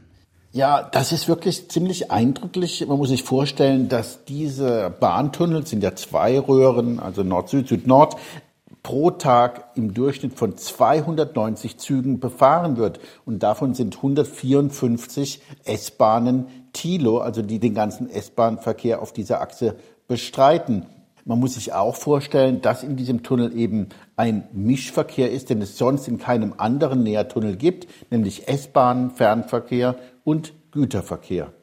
Ja, 0.53 0.83
das 0.83 1.11
ist 1.11 1.27
wirklich 1.27 1.69
ziemlich 1.69 2.11
eindrücklich. 2.11 2.85
Man 2.87 2.97
muss 2.97 3.09
sich 3.09 3.23
vorstellen, 3.23 3.89
dass 3.89 4.25
diese 4.25 4.93
Bahntunnel 4.99 5.65
sind 5.65 5.83
ja 5.83 5.95
zwei 5.95 6.39
Röhren, 6.39 6.99
also 6.99 7.23
Nord-Süd, 7.23 7.67
Süd-Nord, 7.67 8.15
pro 8.83 9.11
Tag 9.11 9.71
im 9.75 9.93
Durchschnitt 9.93 10.37
von 10.37 10.57
290 10.57 11.77
Zügen 11.77 12.19
befahren 12.19 12.77
wird. 12.77 12.99
Und 13.25 13.43
davon 13.43 13.73
sind 13.73 13.97
154 13.97 15.41
S-Bahnen 15.65 16.47
Tilo, 16.73 17.19
also 17.19 17.41
die 17.41 17.59
den 17.59 17.73
ganzen 17.73 18.09
S-Bahn-Verkehr 18.09 19.01
auf 19.01 19.13
dieser 19.13 19.41
Achse 19.41 19.75
bestreiten. 20.07 20.85
Man 21.25 21.39
muss 21.39 21.53
sich 21.53 21.73
auch 21.73 21.95
vorstellen, 21.95 22.61
dass 22.61 22.81
in 22.81 22.95
diesem 22.95 23.21
Tunnel 23.21 23.55
eben 23.55 23.89
ein 24.15 24.47
Mischverkehr 24.53 25.31
ist, 25.31 25.49
den 25.49 25.61
es 25.61 25.77
sonst 25.77 26.07
in 26.07 26.17
keinem 26.17 26.55
anderen 26.57 27.03
Nährtunnel 27.03 27.57
gibt, 27.57 27.87
nämlich 28.09 28.47
S-Bahn, 28.47 29.11
Fernverkehr 29.11 29.95
und 30.23 30.53
Güterverkehr. 30.71 31.53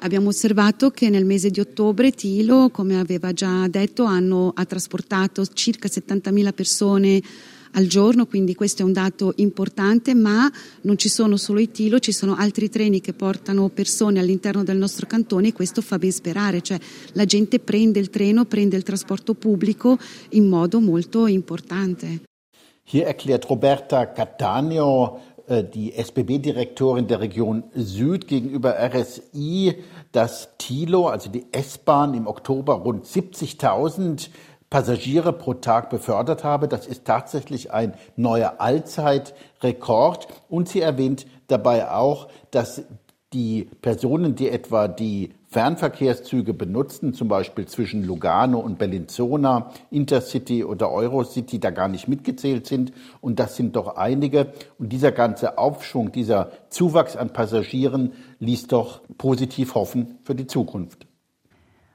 Abbiamo 0.00 0.28
osservato 0.28 0.90
che 0.90 1.10
nel 1.10 1.24
mese 1.24 1.50
di 1.50 1.58
ottobre 1.58 2.12
Tilo, 2.12 2.70
come 2.70 2.98
aveva 2.98 3.32
già 3.32 3.66
detto, 3.66 4.04
hanno, 4.04 4.52
ha 4.54 4.64
trasportato 4.64 5.44
circa 5.46 5.88
70.000 5.88 6.52
persone 6.52 7.20
al 7.72 7.86
giorno, 7.86 8.26
quindi 8.26 8.54
questo 8.54 8.82
è 8.82 8.84
un 8.84 8.92
dato 8.92 9.32
importante, 9.36 10.14
ma 10.14 10.50
non 10.82 10.96
ci 10.96 11.08
sono 11.08 11.36
solo 11.36 11.58
i 11.58 11.70
Tilo, 11.72 11.98
ci 11.98 12.12
sono 12.12 12.36
altri 12.36 12.68
treni 12.68 13.00
che 13.00 13.12
portano 13.12 13.68
persone 13.70 14.20
all'interno 14.20 14.62
del 14.62 14.76
nostro 14.76 15.06
cantone 15.06 15.48
e 15.48 15.52
questo 15.52 15.82
fa 15.82 15.98
ben 15.98 16.12
sperare, 16.12 16.62
cioè 16.62 16.78
la 17.12 17.24
gente 17.24 17.58
prende 17.58 17.98
il 17.98 18.08
treno, 18.08 18.44
prende 18.44 18.76
il 18.76 18.84
trasporto 18.84 19.34
pubblico 19.34 19.98
in 20.30 20.46
modo 20.46 20.80
molto 20.80 21.26
importante. 21.26 22.22
Hier 22.90 23.06
erklärt 23.06 23.44
Roberta 23.44 24.12
Cattaneo, 24.12 25.27
die 25.48 25.94
SBB-Direktorin 25.94 27.06
der 27.06 27.20
Region 27.20 27.64
Süd 27.74 28.28
gegenüber 28.28 28.76
RSI, 28.78 29.82
dass 30.12 30.50
Tilo, 30.58 31.08
also 31.08 31.30
die 31.30 31.46
S-Bahn, 31.52 32.14
im 32.14 32.26
Oktober 32.26 32.74
rund 32.74 33.06
70.000 33.06 34.28
Passagiere 34.70 35.32
pro 35.32 35.54
Tag 35.54 35.88
befördert 35.88 36.44
habe. 36.44 36.68
Das 36.68 36.86
ist 36.86 37.06
tatsächlich 37.06 37.72
ein 37.72 37.94
neuer 38.16 38.56
Allzeitrekord. 38.58 40.28
Und 40.50 40.68
sie 40.68 40.82
erwähnt 40.82 41.26
dabei 41.46 41.90
auch, 41.90 42.28
dass 42.50 42.82
die 43.32 43.64
Personen, 43.80 44.34
die 44.34 44.50
etwa 44.50 44.88
die 44.88 45.32
Fernverkehrszüge 45.48 46.52
benutzen, 46.52 47.14
zum 47.14 47.28
Beispiel 47.28 47.66
zwischen 47.66 48.04
Lugano 48.04 48.58
und 48.58 48.78
Bellinzona, 48.78 49.72
Intercity 49.90 50.62
oder 50.62 50.90
Eurocity, 50.90 51.58
da 51.58 51.70
gar 51.70 51.88
nicht 51.88 52.06
mitgezählt 52.06 52.66
sind. 52.66 52.92
Und 53.22 53.40
das 53.40 53.56
sind 53.56 53.74
doch 53.74 53.96
einige. 53.96 54.52
Und 54.78 54.92
dieser 54.92 55.10
ganze 55.10 55.56
Aufschwung, 55.56 56.12
dieser 56.12 56.52
Zuwachs 56.68 57.16
an 57.16 57.32
Passagieren 57.32 58.12
ließ 58.40 58.66
doch 58.66 59.00
positiv 59.16 59.74
hoffen 59.74 60.18
für 60.22 60.34
die 60.34 60.46
Zukunft. 60.46 61.06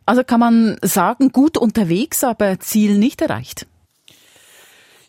Also 0.06 0.24
kann 0.24 0.40
man 0.40 0.78
sagen, 0.82 1.30
gut 1.30 1.58
unterwegs, 1.58 2.24
aber 2.24 2.60
Ziel 2.60 2.98
nicht 2.98 3.22
erreicht. 3.22 3.68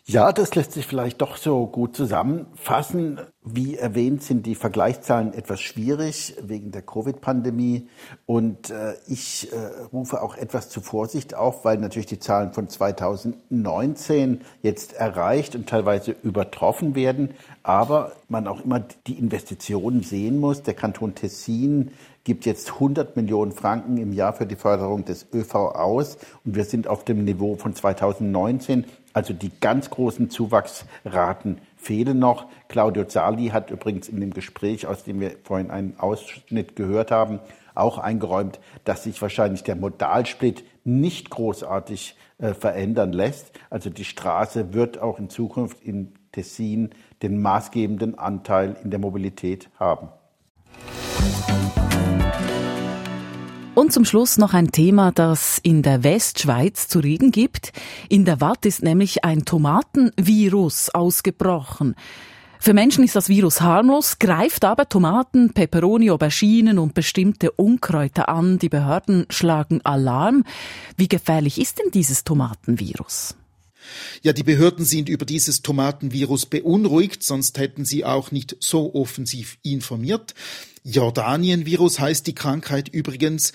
Ja, 0.07 0.31
das 0.31 0.53
lässt 0.53 0.73
sich 0.73 0.85
vielleicht 0.85 1.19
doch 1.21 1.35
so 1.35 1.65
gut 1.65 1.95
zusammenfassen. 1.95 3.19
Wie 3.43 3.75
erwähnt 3.75 4.21
sind 4.21 4.45
die 4.45 4.53
Vergleichszahlen 4.53 5.33
etwas 5.33 5.61
schwierig 5.61 6.35
wegen 6.43 6.69
der 6.69 6.83
Covid-Pandemie. 6.83 7.87
Und 8.27 8.69
äh, 8.69 8.93
ich 9.07 9.51
äh, 9.51 9.55
rufe 9.91 10.21
auch 10.21 10.37
etwas 10.37 10.69
zu 10.69 10.81
Vorsicht 10.81 11.33
auf, 11.33 11.65
weil 11.65 11.79
natürlich 11.79 12.05
die 12.05 12.19
Zahlen 12.19 12.53
von 12.53 12.69
2019 12.69 14.41
jetzt 14.61 14.93
erreicht 14.93 15.55
und 15.55 15.67
teilweise 15.67 16.15
übertroffen 16.21 16.93
werden. 16.93 17.31
Aber 17.63 18.11
man 18.29 18.45
auch 18.45 18.63
immer 18.63 18.81
die 19.07 19.17
Investitionen 19.17 20.03
sehen 20.03 20.39
muss. 20.39 20.61
Der 20.61 20.75
Kanton 20.75 21.15
Tessin 21.15 21.89
gibt 22.23 22.45
jetzt 22.45 22.73
100 22.73 23.15
Millionen 23.15 23.53
Franken 23.53 23.97
im 23.97 24.13
Jahr 24.13 24.33
für 24.33 24.45
die 24.45 24.55
Förderung 24.55 25.03
des 25.03 25.25
ÖV 25.33 25.55
aus. 25.55 26.19
Und 26.45 26.55
wir 26.55 26.65
sind 26.65 26.87
auf 26.87 27.05
dem 27.05 27.25
Niveau 27.25 27.55
von 27.55 27.73
2019. 27.73 28.85
Also 29.15 29.33
die 29.33 29.51
ganz 29.61 29.89
großen 29.89 30.29
Zuwachsraten 30.29 31.61
fehlen 31.77 32.19
noch. 32.19 32.47
Claudio 32.67 33.05
Zali 33.05 33.47
hat 33.47 33.71
übrigens 33.71 34.09
in 34.09 34.19
dem 34.19 34.31
Gespräch, 34.31 34.87
aus 34.87 35.05
dem 35.05 35.21
wir 35.21 35.37
vorhin 35.41 35.71
einen 35.71 35.97
Ausschnitt 35.97 36.75
gehört 36.75 37.11
haben, 37.11 37.39
auch 37.75 37.97
eingeräumt, 37.97 38.59
dass 38.83 39.03
sich 39.03 39.21
wahrscheinlich 39.21 39.63
der 39.63 39.77
Modalsplit 39.77 40.65
nicht 40.83 41.29
großartig 41.29 42.17
äh, 42.39 42.53
verändern 42.53 43.13
lässt. 43.13 43.53
Also 43.69 43.89
die 43.89 44.03
Straße 44.03 44.73
wird 44.73 44.99
auch 44.99 45.17
in 45.17 45.29
Zukunft 45.29 45.81
in 45.81 46.13
Tessin 46.33 46.89
den 47.23 47.41
maßgebenden 47.41 48.19
Anteil 48.19 48.75
in 48.83 48.91
der 48.91 48.99
Mobilität 48.99 49.69
haben. 49.79 50.09
Und 53.75 53.91
zum 53.91 54.05
Schluss 54.05 54.37
noch 54.37 54.53
ein 54.53 54.71
Thema, 54.71 55.11
das 55.11 55.59
in 55.61 55.81
der 55.81 56.05
Westschweiz 56.05 56.87
zu 56.87 56.99
reden 56.99 57.31
gibt. 57.31 57.73
In 58.07 58.23
der 58.23 58.39
Watt 58.39 58.65
ist 58.65 58.81
nämlich 58.81 59.25
ein 59.25 59.43
Tomatenvirus 59.43 60.91
ausgebrochen. 60.91 61.95
Für 62.57 62.73
Menschen 62.73 63.03
ist 63.03 63.17
das 63.17 63.27
Virus 63.27 63.59
harmlos, 63.59 64.17
greift 64.17 64.63
aber 64.63 64.87
Tomaten, 64.87 65.51
Peperoni, 65.51 66.09
Auberginen 66.09 66.79
und 66.79 66.93
bestimmte 66.93 67.51
Unkräuter 67.51 68.29
an. 68.29 68.59
Die 68.59 68.69
Behörden 68.69 69.25
schlagen 69.29 69.81
Alarm. 69.83 70.45
Wie 70.95 71.09
gefährlich 71.09 71.59
ist 71.59 71.77
denn 71.79 71.91
dieses 71.91 72.23
Tomatenvirus? 72.23 73.35
Ja, 74.21 74.33
die 74.33 74.43
Behörden 74.43 74.85
sind 74.85 75.09
über 75.09 75.25
dieses 75.25 75.61
Tomatenvirus 75.61 76.45
beunruhigt, 76.45 77.23
sonst 77.23 77.57
hätten 77.57 77.85
sie 77.85 78.05
auch 78.05 78.31
nicht 78.31 78.57
so 78.59 78.93
offensiv 78.93 79.57
informiert. 79.63 80.33
Jordanien-Virus 80.83 81.99
heißt 81.99 82.27
die 82.27 82.35
Krankheit 82.35 82.89
übrigens, 82.89 83.53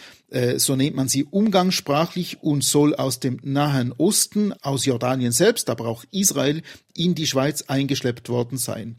so 0.58 0.76
nennt 0.76 0.96
man 0.96 1.08
sie 1.08 1.24
umgangssprachlich 1.24 2.42
und 2.42 2.62
soll 2.62 2.94
aus 2.94 3.20
dem 3.20 3.40
Nahen 3.42 3.92
Osten, 3.96 4.52
aus 4.62 4.84
Jordanien 4.84 5.32
selbst, 5.32 5.70
aber 5.70 5.86
auch 5.86 6.04
Israel 6.12 6.62
in 6.94 7.14
die 7.14 7.26
Schweiz 7.26 7.62
eingeschleppt 7.62 8.28
worden 8.28 8.58
sein. 8.58 8.96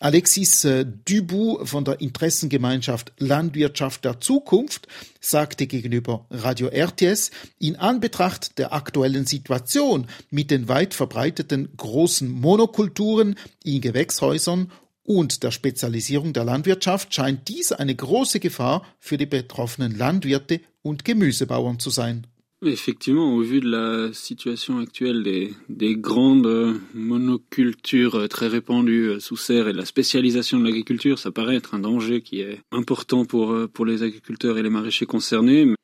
Alexis 0.00 0.64
äh, 0.64 0.86
Dubu 0.86 1.64
von 1.64 1.84
der 1.84 2.00
Interessengemeinschaft 2.00 3.12
Landwirtschaft 3.18 4.04
der 4.04 4.20
Zukunft 4.20 4.88
sagte 5.20 5.66
gegenüber 5.66 6.26
Radio 6.30 6.68
RTS, 6.68 7.30
in 7.58 7.76
Anbetracht 7.76 8.58
der 8.58 8.72
aktuellen 8.72 9.26
Situation 9.26 10.06
mit 10.30 10.50
den 10.50 10.68
weit 10.68 10.94
verbreiteten 10.94 11.68
großen 11.76 12.28
Monokulturen 12.28 13.36
in 13.64 13.80
Gewächshäusern 13.80 14.70
und 15.04 15.42
der 15.42 15.50
Spezialisierung 15.50 16.32
der 16.32 16.44
Landwirtschaft 16.44 17.14
scheint 17.14 17.48
dies 17.48 17.72
eine 17.72 17.94
große 17.94 18.40
Gefahr 18.40 18.84
für 18.98 19.18
die 19.18 19.26
betroffenen 19.26 19.96
Landwirte 19.96 20.60
und 20.82 21.04
Gemüsebauern 21.04 21.78
zu 21.78 21.90
sein. 21.90 22.26
Effectivement, 22.64 23.34
au 23.34 23.42
vu 23.42 23.60
de 23.60 23.68
la 23.68 24.12
situation 24.12 24.78
actuelle 24.78 25.24
des, 25.24 25.52
des 25.68 25.96
grandes 25.96 26.80
monocultures 26.94 28.28
très 28.28 28.46
répandues 28.46 29.18
sous 29.18 29.36
serre 29.36 29.68
et 29.68 29.72
de 29.72 29.78
la 29.78 29.84
spécialisation 29.84 30.60
de 30.60 30.64
l'agriculture, 30.64 31.18
ça 31.18 31.32
paraît 31.32 31.56
être 31.56 31.74
un 31.74 31.80
danger 31.80 32.22
qui 32.22 32.40
est 32.40 32.60
important 32.70 33.24
pour, 33.24 33.68
pour 33.72 33.84
les 33.84 34.04
agriculteurs 34.04 34.58
et 34.58 34.62
les 34.62 34.70
maraîchers 34.70 35.06
concernés. 35.06 35.74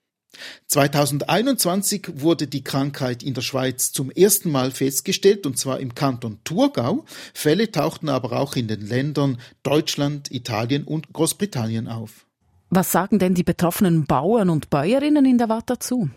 2021 0.66 2.08
wurde 2.14 2.46
die 2.46 2.64
Krankheit 2.64 3.22
in 3.22 3.34
der 3.34 3.42
Schweiz 3.42 3.92
zum 3.92 4.10
ersten 4.10 4.50
Mal 4.50 4.70
festgestellt, 4.70 5.46
und 5.46 5.58
zwar 5.58 5.80
im 5.80 5.94
Kanton 5.94 6.38
Thurgau. 6.44 7.04
Fälle 7.34 7.70
tauchten 7.70 8.08
aber 8.08 8.32
auch 8.32 8.56
in 8.56 8.68
den 8.68 8.80
Ländern 8.80 9.38
Deutschland, 9.62 10.30
Italien 10.30 10.84
und 10.84 11.12
Großbritannien 11.12 11.88
auf. 11.88 12.26
Was 12.70 12.92
sagen 12.92 13.18
denn 13.18 13.34
die 13.34 13.44
betroffenen 13.44 14.04
Bauern 14.04 14.50
und 14.50 14.70
Bäuerinnen 14.70 15.24
in 15.24 15.38
der 15.38 15.48
Watt 15.48 15.70
dazu? 15.70 16.10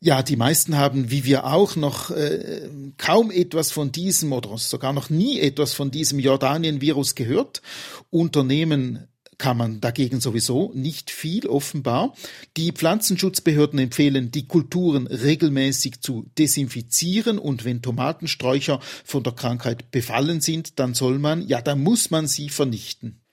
Ja, 0.00 0.22
die 0.22 0.36
meisten 0.36 0.76
haben, 0.76 1.10
wie 1.10 1.24
wir 1.24 1.46
auch, 1.46 1.76
noch 1.76 2.10
äh, 2.10 2.68
kaum 2.98 3.30
etwas 3.30 3.70
von 3.70 3.90
diesem 3.90 4.32
oder 4.32 4.58
sogar 4.58 4.92
noch 4.92 5.08
nie 5.08 5.40
etwas 5.40 5.72
von 5.72 5.90
diesem 5.90 6.18
Jordanien-Virus 6.18 7.14
gehört. 7.14 7.62
Unternehmen 8.10 9.08
kann 9.38 9.56
man 9.56 9.80
dagegen 9.80 10.20
sowieso 10.20 10.72
nicht 10.74 11.10
viel 11.10 11.46
offenbar. 11.46 12.14
Die 12.56 12.72
Pflanzenschutzbehörden 12.72 13.78
empfehlen, 13.78 14.30
die 14.30 14.46
Kulturen 14.46 15.06
regelmäßig 15.06 16.00
zu 16.00 16.30
desinfizieren 16.38 17.38
und 17.38 17.64
wenn 17.64 17.82
Tomatensträucher 17.82 18.80
von 19.04 19.22
der 19.22 19.32
Krankheit 19.32 19.90
befallen 19.90 20.40
sind, 20.40 20.78
dann 20.78 20.94
soll 20.94 21.18
man, 21.18 21.46
ja, 21.46 21.60
dann 21.60 21.82
muss 21.82 22.10
man 22.10 22.26
sie 22.26 22.48
vernichten. 22.48 23.23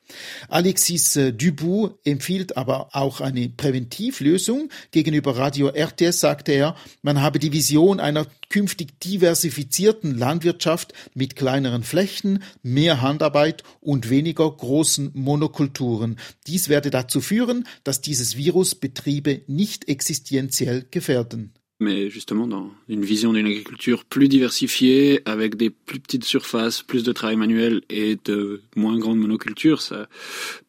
Alexis 0.50 1.15
äh, 1.15 1.34
Dubout 1.34 2.00
empfiehlt 2.04 2.58
aber 2.58 2.95
auch 2.95 3.21
eine 3.21 3.50
Präventivlösung. 3.50 4.69
Gegenüber 4.91 5.38
Radio 5.38 5.69
RTS 5.69 6.19
sagte 6.19 6.52
er, 6.52 6.76
man 7.02 7.21
habe 7.21 7.39
die 7.39 7.52
Vision 7.52 8.00
einer 8.00 8.28
künftig 8.50 9.00
diversifizierten 9.00 10.17
Landwirtschaft 10.17 10.93
mit 11.13 11.36
kleineren 11.36 11.84
Flächen, 11.84 12.43
mehr 12.63 13.02
Handarbeit 13.02 13.63
und 13.80 14.10
weniger 14.10 14.52
großen 14.52 15.12
Monokulturen. 15.13 16.17
Dies 16.47 16.69
werde 16.69 16.89
dazu 16.89 17.21
führen, 17.21 17.67
dass 17.84 18.02
dieses 18.02 18.36
Virus 18.36 18.76
Betriebe 18.76 19.41
nicht 19.47 19.88
existenziell 19.88 20.86
gefährden. 20.91 21.54
Mais 21.82 22.10
justement 22.10 22.48
dans 22.48 22.72
une 22.88 23.04
vision 23.04 23.34
d'une 23.34 23.46
agriculture 23.46 24.06
plus 24.06 24.28
diversifiée, 24.28 25.22
avec 25.26 25.56
des 25.56 25.70
plus 25.70 26.00
petites 26.00 26.24
surfaces, 26.24 26.82
plus 26.82 27.04
de 27.04 27.12
travail 27.12 27.36
manuel 27.36 27.82
et 27.89 28.17
de 28.24 28.62
moins 28.76 28.98
grandes 28.98 29.20
monocultures, 29.20 29.82
ça 29.82 30.08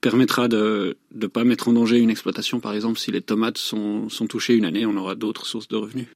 permettra 0.01 0.49
de 0.49 0.97
ne 1.15 1.27
pas 1.27 1.45
mettre 1.45 1.69
en 1.69 1.75
danger 1.75 1.99
une 1.99 2.11
exploitation. 2.11 2.59
Par 2.59 2.75
exemple, 2.75 2.99
si 2.99 3.13
les 3.13 3.21
tomates 3.21 3.59
sont, 3.59 4.09
sont 4.09 4.27
touchées 4.27 4.55
une 4.55 4.65
année, 4.65 4.87
on 4.87 4.97
aura 4.97 5.15
d'autres 5.15 5.47
sources 5.47 5.69
de 5.69 5.77
revenus. 5.77 6.09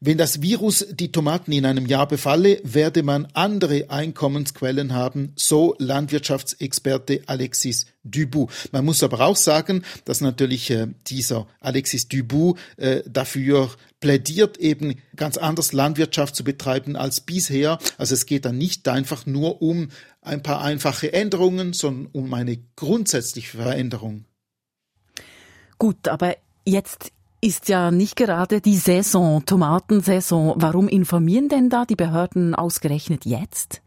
Wenn 0.00 0.16
das 0.16 0.42
Virus 0.42 0.86
die 0.92 1.10
Tomaten 1.10 1.50
in 1.50 1.66
einem 1.66 1.86
Jahr 1.86 2.06
befalle, 2.06 2.60
werde 2.62 3.02
man 3.02 3.26
andere 3.32 3.90
Einkommensquellen 3.90 4.92
haben, 4.92 5.32
so 5.34 5.74
Landwirtschaftsexperte 5.78 7.22
Alexis 7.26 7.86
Dubout. 8.04 8.48
Man 8.70 8.84
muss 8.84 9.02
aber 9.02 9.20
auch 9.20 9.36
sagen, 9.36 9.82
dass 10.04 10.20
natürlich 10.20 10.70
äh, 10.70 10.86
dieser 11.08 11.48
Alexis 11.60 12.06
Dubout 12.06 12.56
äh, 12.76 13.02
dafür 13.06 13.70
plädiert, 13.98 14.56
eben 14.58 14.94
ganz 15.16 15.36
anders 15.36 15.72
Landwirtschaft 15.72 16.36
zu 16.36 16.44
betreiben 16.44 16.94
als 16.94 17.20
bisher. 17.20 17.78
Also 17.98 18.14
es 18.14 18.26
geht 18.26 18.44
dann 18.44 18.56
nicht 18.56 18.86
einfach 18.86 19.26
nur 19.26 19.60
um 19.60 19.88
ein 20.22 20.44
paar 20.44 20.62
einfache 20.62 21.12
Änderungen, 21.12 21.72
sondern 21.72 22.08
um 22.12 22.32
eine 22.34 22.58
grundsätzliche 22.76 23.56
Veränderung. 23.56 24.26
Gut, 25.76 26.06
aber 26.06 26.36
jetzt 26.64 27.12
ist 27.40 27.68
ja 27.68 27.90
nicht 27.90 28.16
gerade 28.16 28.60
die 28.60 28.76
Saison, 28.76 29.44
Tomatensaison. 29.44 30.54
Warum 30.56 30.88
informieren 30.88 31.48
denn 31.48 31.70
da 31.70 31.84
die 31.84 31.96
Behörden 31.96 32.54
ausgerechnet 32.54 33.24
jetzt? 33.24 33.80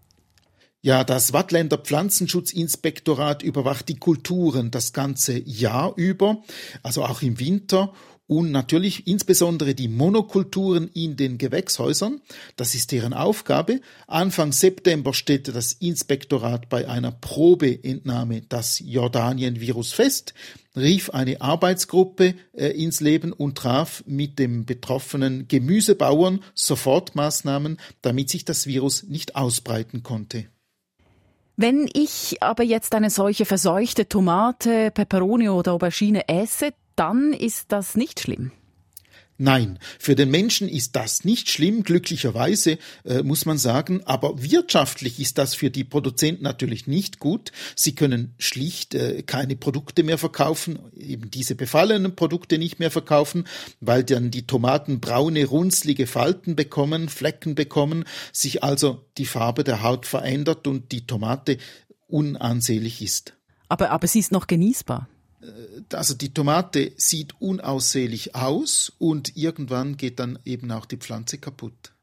Ja, 0.84 1.04
das 1.04 1.32
Wattländer 1.32 1.78
Pflanzenschutzinspektorat 1.78 3.44
überwacht 3.44 3.88
die 3.88 3.98
Kulturen 3.98 4.72
das 4.72 4.94
ganze 4.94 5.38
Jahr 5.38 5.94
über, 5.96 6.42
also 6.82 7.04
auch 7.04 7.22
im 7.22 7.40
Winter 7.40 7.94
und 8.26 8.50
natürlich 8.50 9.08
insbesondere 9.08 9.76
die 9.76 9.90
Monokulturen 9.90 10.90
in 10.94 11.18
den 11.18 11.38
Gewächshäusern. 11.38 12.22
Das 12.56 12.74
ist 12.74 12.94
deren 12.94 13.14
Aufgabe. 13.14 13.82
Anfang 14.08 14.54
September 14.54 15.14
stellte 15.14 15.52
das 15.52 15.74
Inspektorat 15.74 16.70
bei 16.70 16.88
einer 16.88 17.12
Probeentnahme 17.12 18.42
das 18.48 18.80
Jordanien-Virus 18.80 19.92
fest, 19.92 20.34
rief 20.76 21.10
eine 21.10 21.42
Arbeitsgruppe 21.42 22.36
äh, 22.54 22.68
ins 22.68 23.00
Leben 23.00 23.34
und 23.34 23.58
traf 23.58 24.04
mit 24.06 24.40
dem 24.40 24.66
betroffenen 24.66 25.48
Gemüsebauern 25.48 26.44
Sofortmaßnahmen, 26.54 27.78
damit 28.02 28.30
sich 28.30 28.46
das 28.46 28.68
Virus 28.68 29.04
nicht 29.04 29.36
ausbreiten 29.36 30.04
konnte. 30.04 30.46
Wenn 31.58 31.90
ich 31.94 32.42
aber 32.42 32.64
jetzt 32.64 32.96
eine 32.96 33.10
solche 33.10 33.46
verseuchte 33.46 34.08
Tomate, 34.08 34.92
Peperoni 34.92 35.50
oder 35.50 35.74
Aubergine 35.74 36.28
esse, 36.28 36.74
dann 36.96 37.34
ist 37.34 37.72
das 37.72 37.96
nicht 37.96 38.22
schlimm. 38.22 38.52
Nein, 39.44 39.80
für 39.98 40.14
den 40.14 40.30
Menschen 40.30 40.70
ist 40.70 40.96
das 40.96 41.26
nicht 41.26 41.50
schlimm, 41.50 41.82
glücklicherweise 41.82 42.78
äh, 43.04 43.24
muss 43.24 43.48
man 43.48 43.58
sagen, 43.58 44.04
aber 44.06 44.44
wirtschaftlich 44.44 45.20
ist 45.20 45.40
das 45.40 45.56
für 45.56 45.72
die 45.72 45.84
Produzenten 45.84 46.44
natürlich 46.44 46.86
nicht 46.86 47.18
gut. 47.18 47.52
Sie 47.76 47.96
können 47.96 48.36
schlicht 48.38 48.94
äh, 48.94 49.24
keine 49.24 49.56
Produkte 49.56 50.04
mehr 50.04 50.20
verkaufen, 50.20 50.78
eben 50.96 51.32
diese 51.32 51.56
befallenen 51.56 52.16
Produkte 52.16 52.60
nicht 52.60 52.78
mehr 52.78 52.92
verkaufen, 52.92 53.48
weil 53.80 54.04
dann 54.04 54.30
die 54.30 54.46
Tomaten 54.46 55.00
braune, 55.00 55.44
runzlige 55.46 56.06
Falten 56.06 56.56
bekommen, 56.56 57.10
Flecken 57.10 57.56
bekommen, 57.56 58.06
sich 58.32 58.64
also 58.64 59.08
die 59.18 59.26
Farbe 59.26 59.64
der 59.64 59.82
Haut 59.82 60.06
verändert 60.06 60.68
und 60.68 60.92
die 60.92 61.08
Tomate 61.08 61.58
unansehlich 62.06 63.02
ist. 63.02 63.34
Aber, 63.70 63.90
aber 63.90 64.06
sie 64.06 64.20
ist 64.20 64.32
noch 64.32 64.46
genießbar 64.46 65.08
also 65.94 66.14
die 66.14 66.34
Tomate 66.34 66.94
sieht 66.98 67.40
unaussehlich 67.40 68.36
aus 68.36 68.92
und 68.98 69.36
irgendwann 69.36 69.98
geht 69.98 70.20
dann 70.20 70.40
eben 70.46 70.72
auch 70.72 70.86
die 70.86 70.98
Pflanze 70.98 71.38
kaputt. 71.38 71.94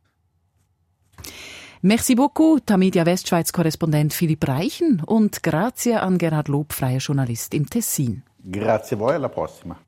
Merci 1.80 2.16
beaucoup, 2.16 2.66
Tamedia 2.66 3.06
Westschweiz-Korrespondent 3.06 4.12
Philipp 4.12 4.48
Reichen 4.48 5.00
und 5.06 5.44
grazie 5.44 5.94
an 5.94 6.18
Gerhard 6.18 6.48
Lob, 6.48 6.72
freier 6.72 6.98
Journalist 6.98 7.54
im 7.54 7.70
Tessin. 7.70 8.24
Grazie 8.50 8.96
a 8.96 8.98
voi, 8.98 9.14
alla 9.14 9.28
prossima. 9.28 9.78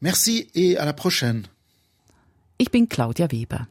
Merci 0.00 0.48
et 0.54 0.78
à 0.78 0.84
la 0.84 0.94
prochaine. 0.94 1.42
Ich 2.56 2.70
bin 2.70 2.88
Claudia 2.88 3.30
Weber. 3.30 3.68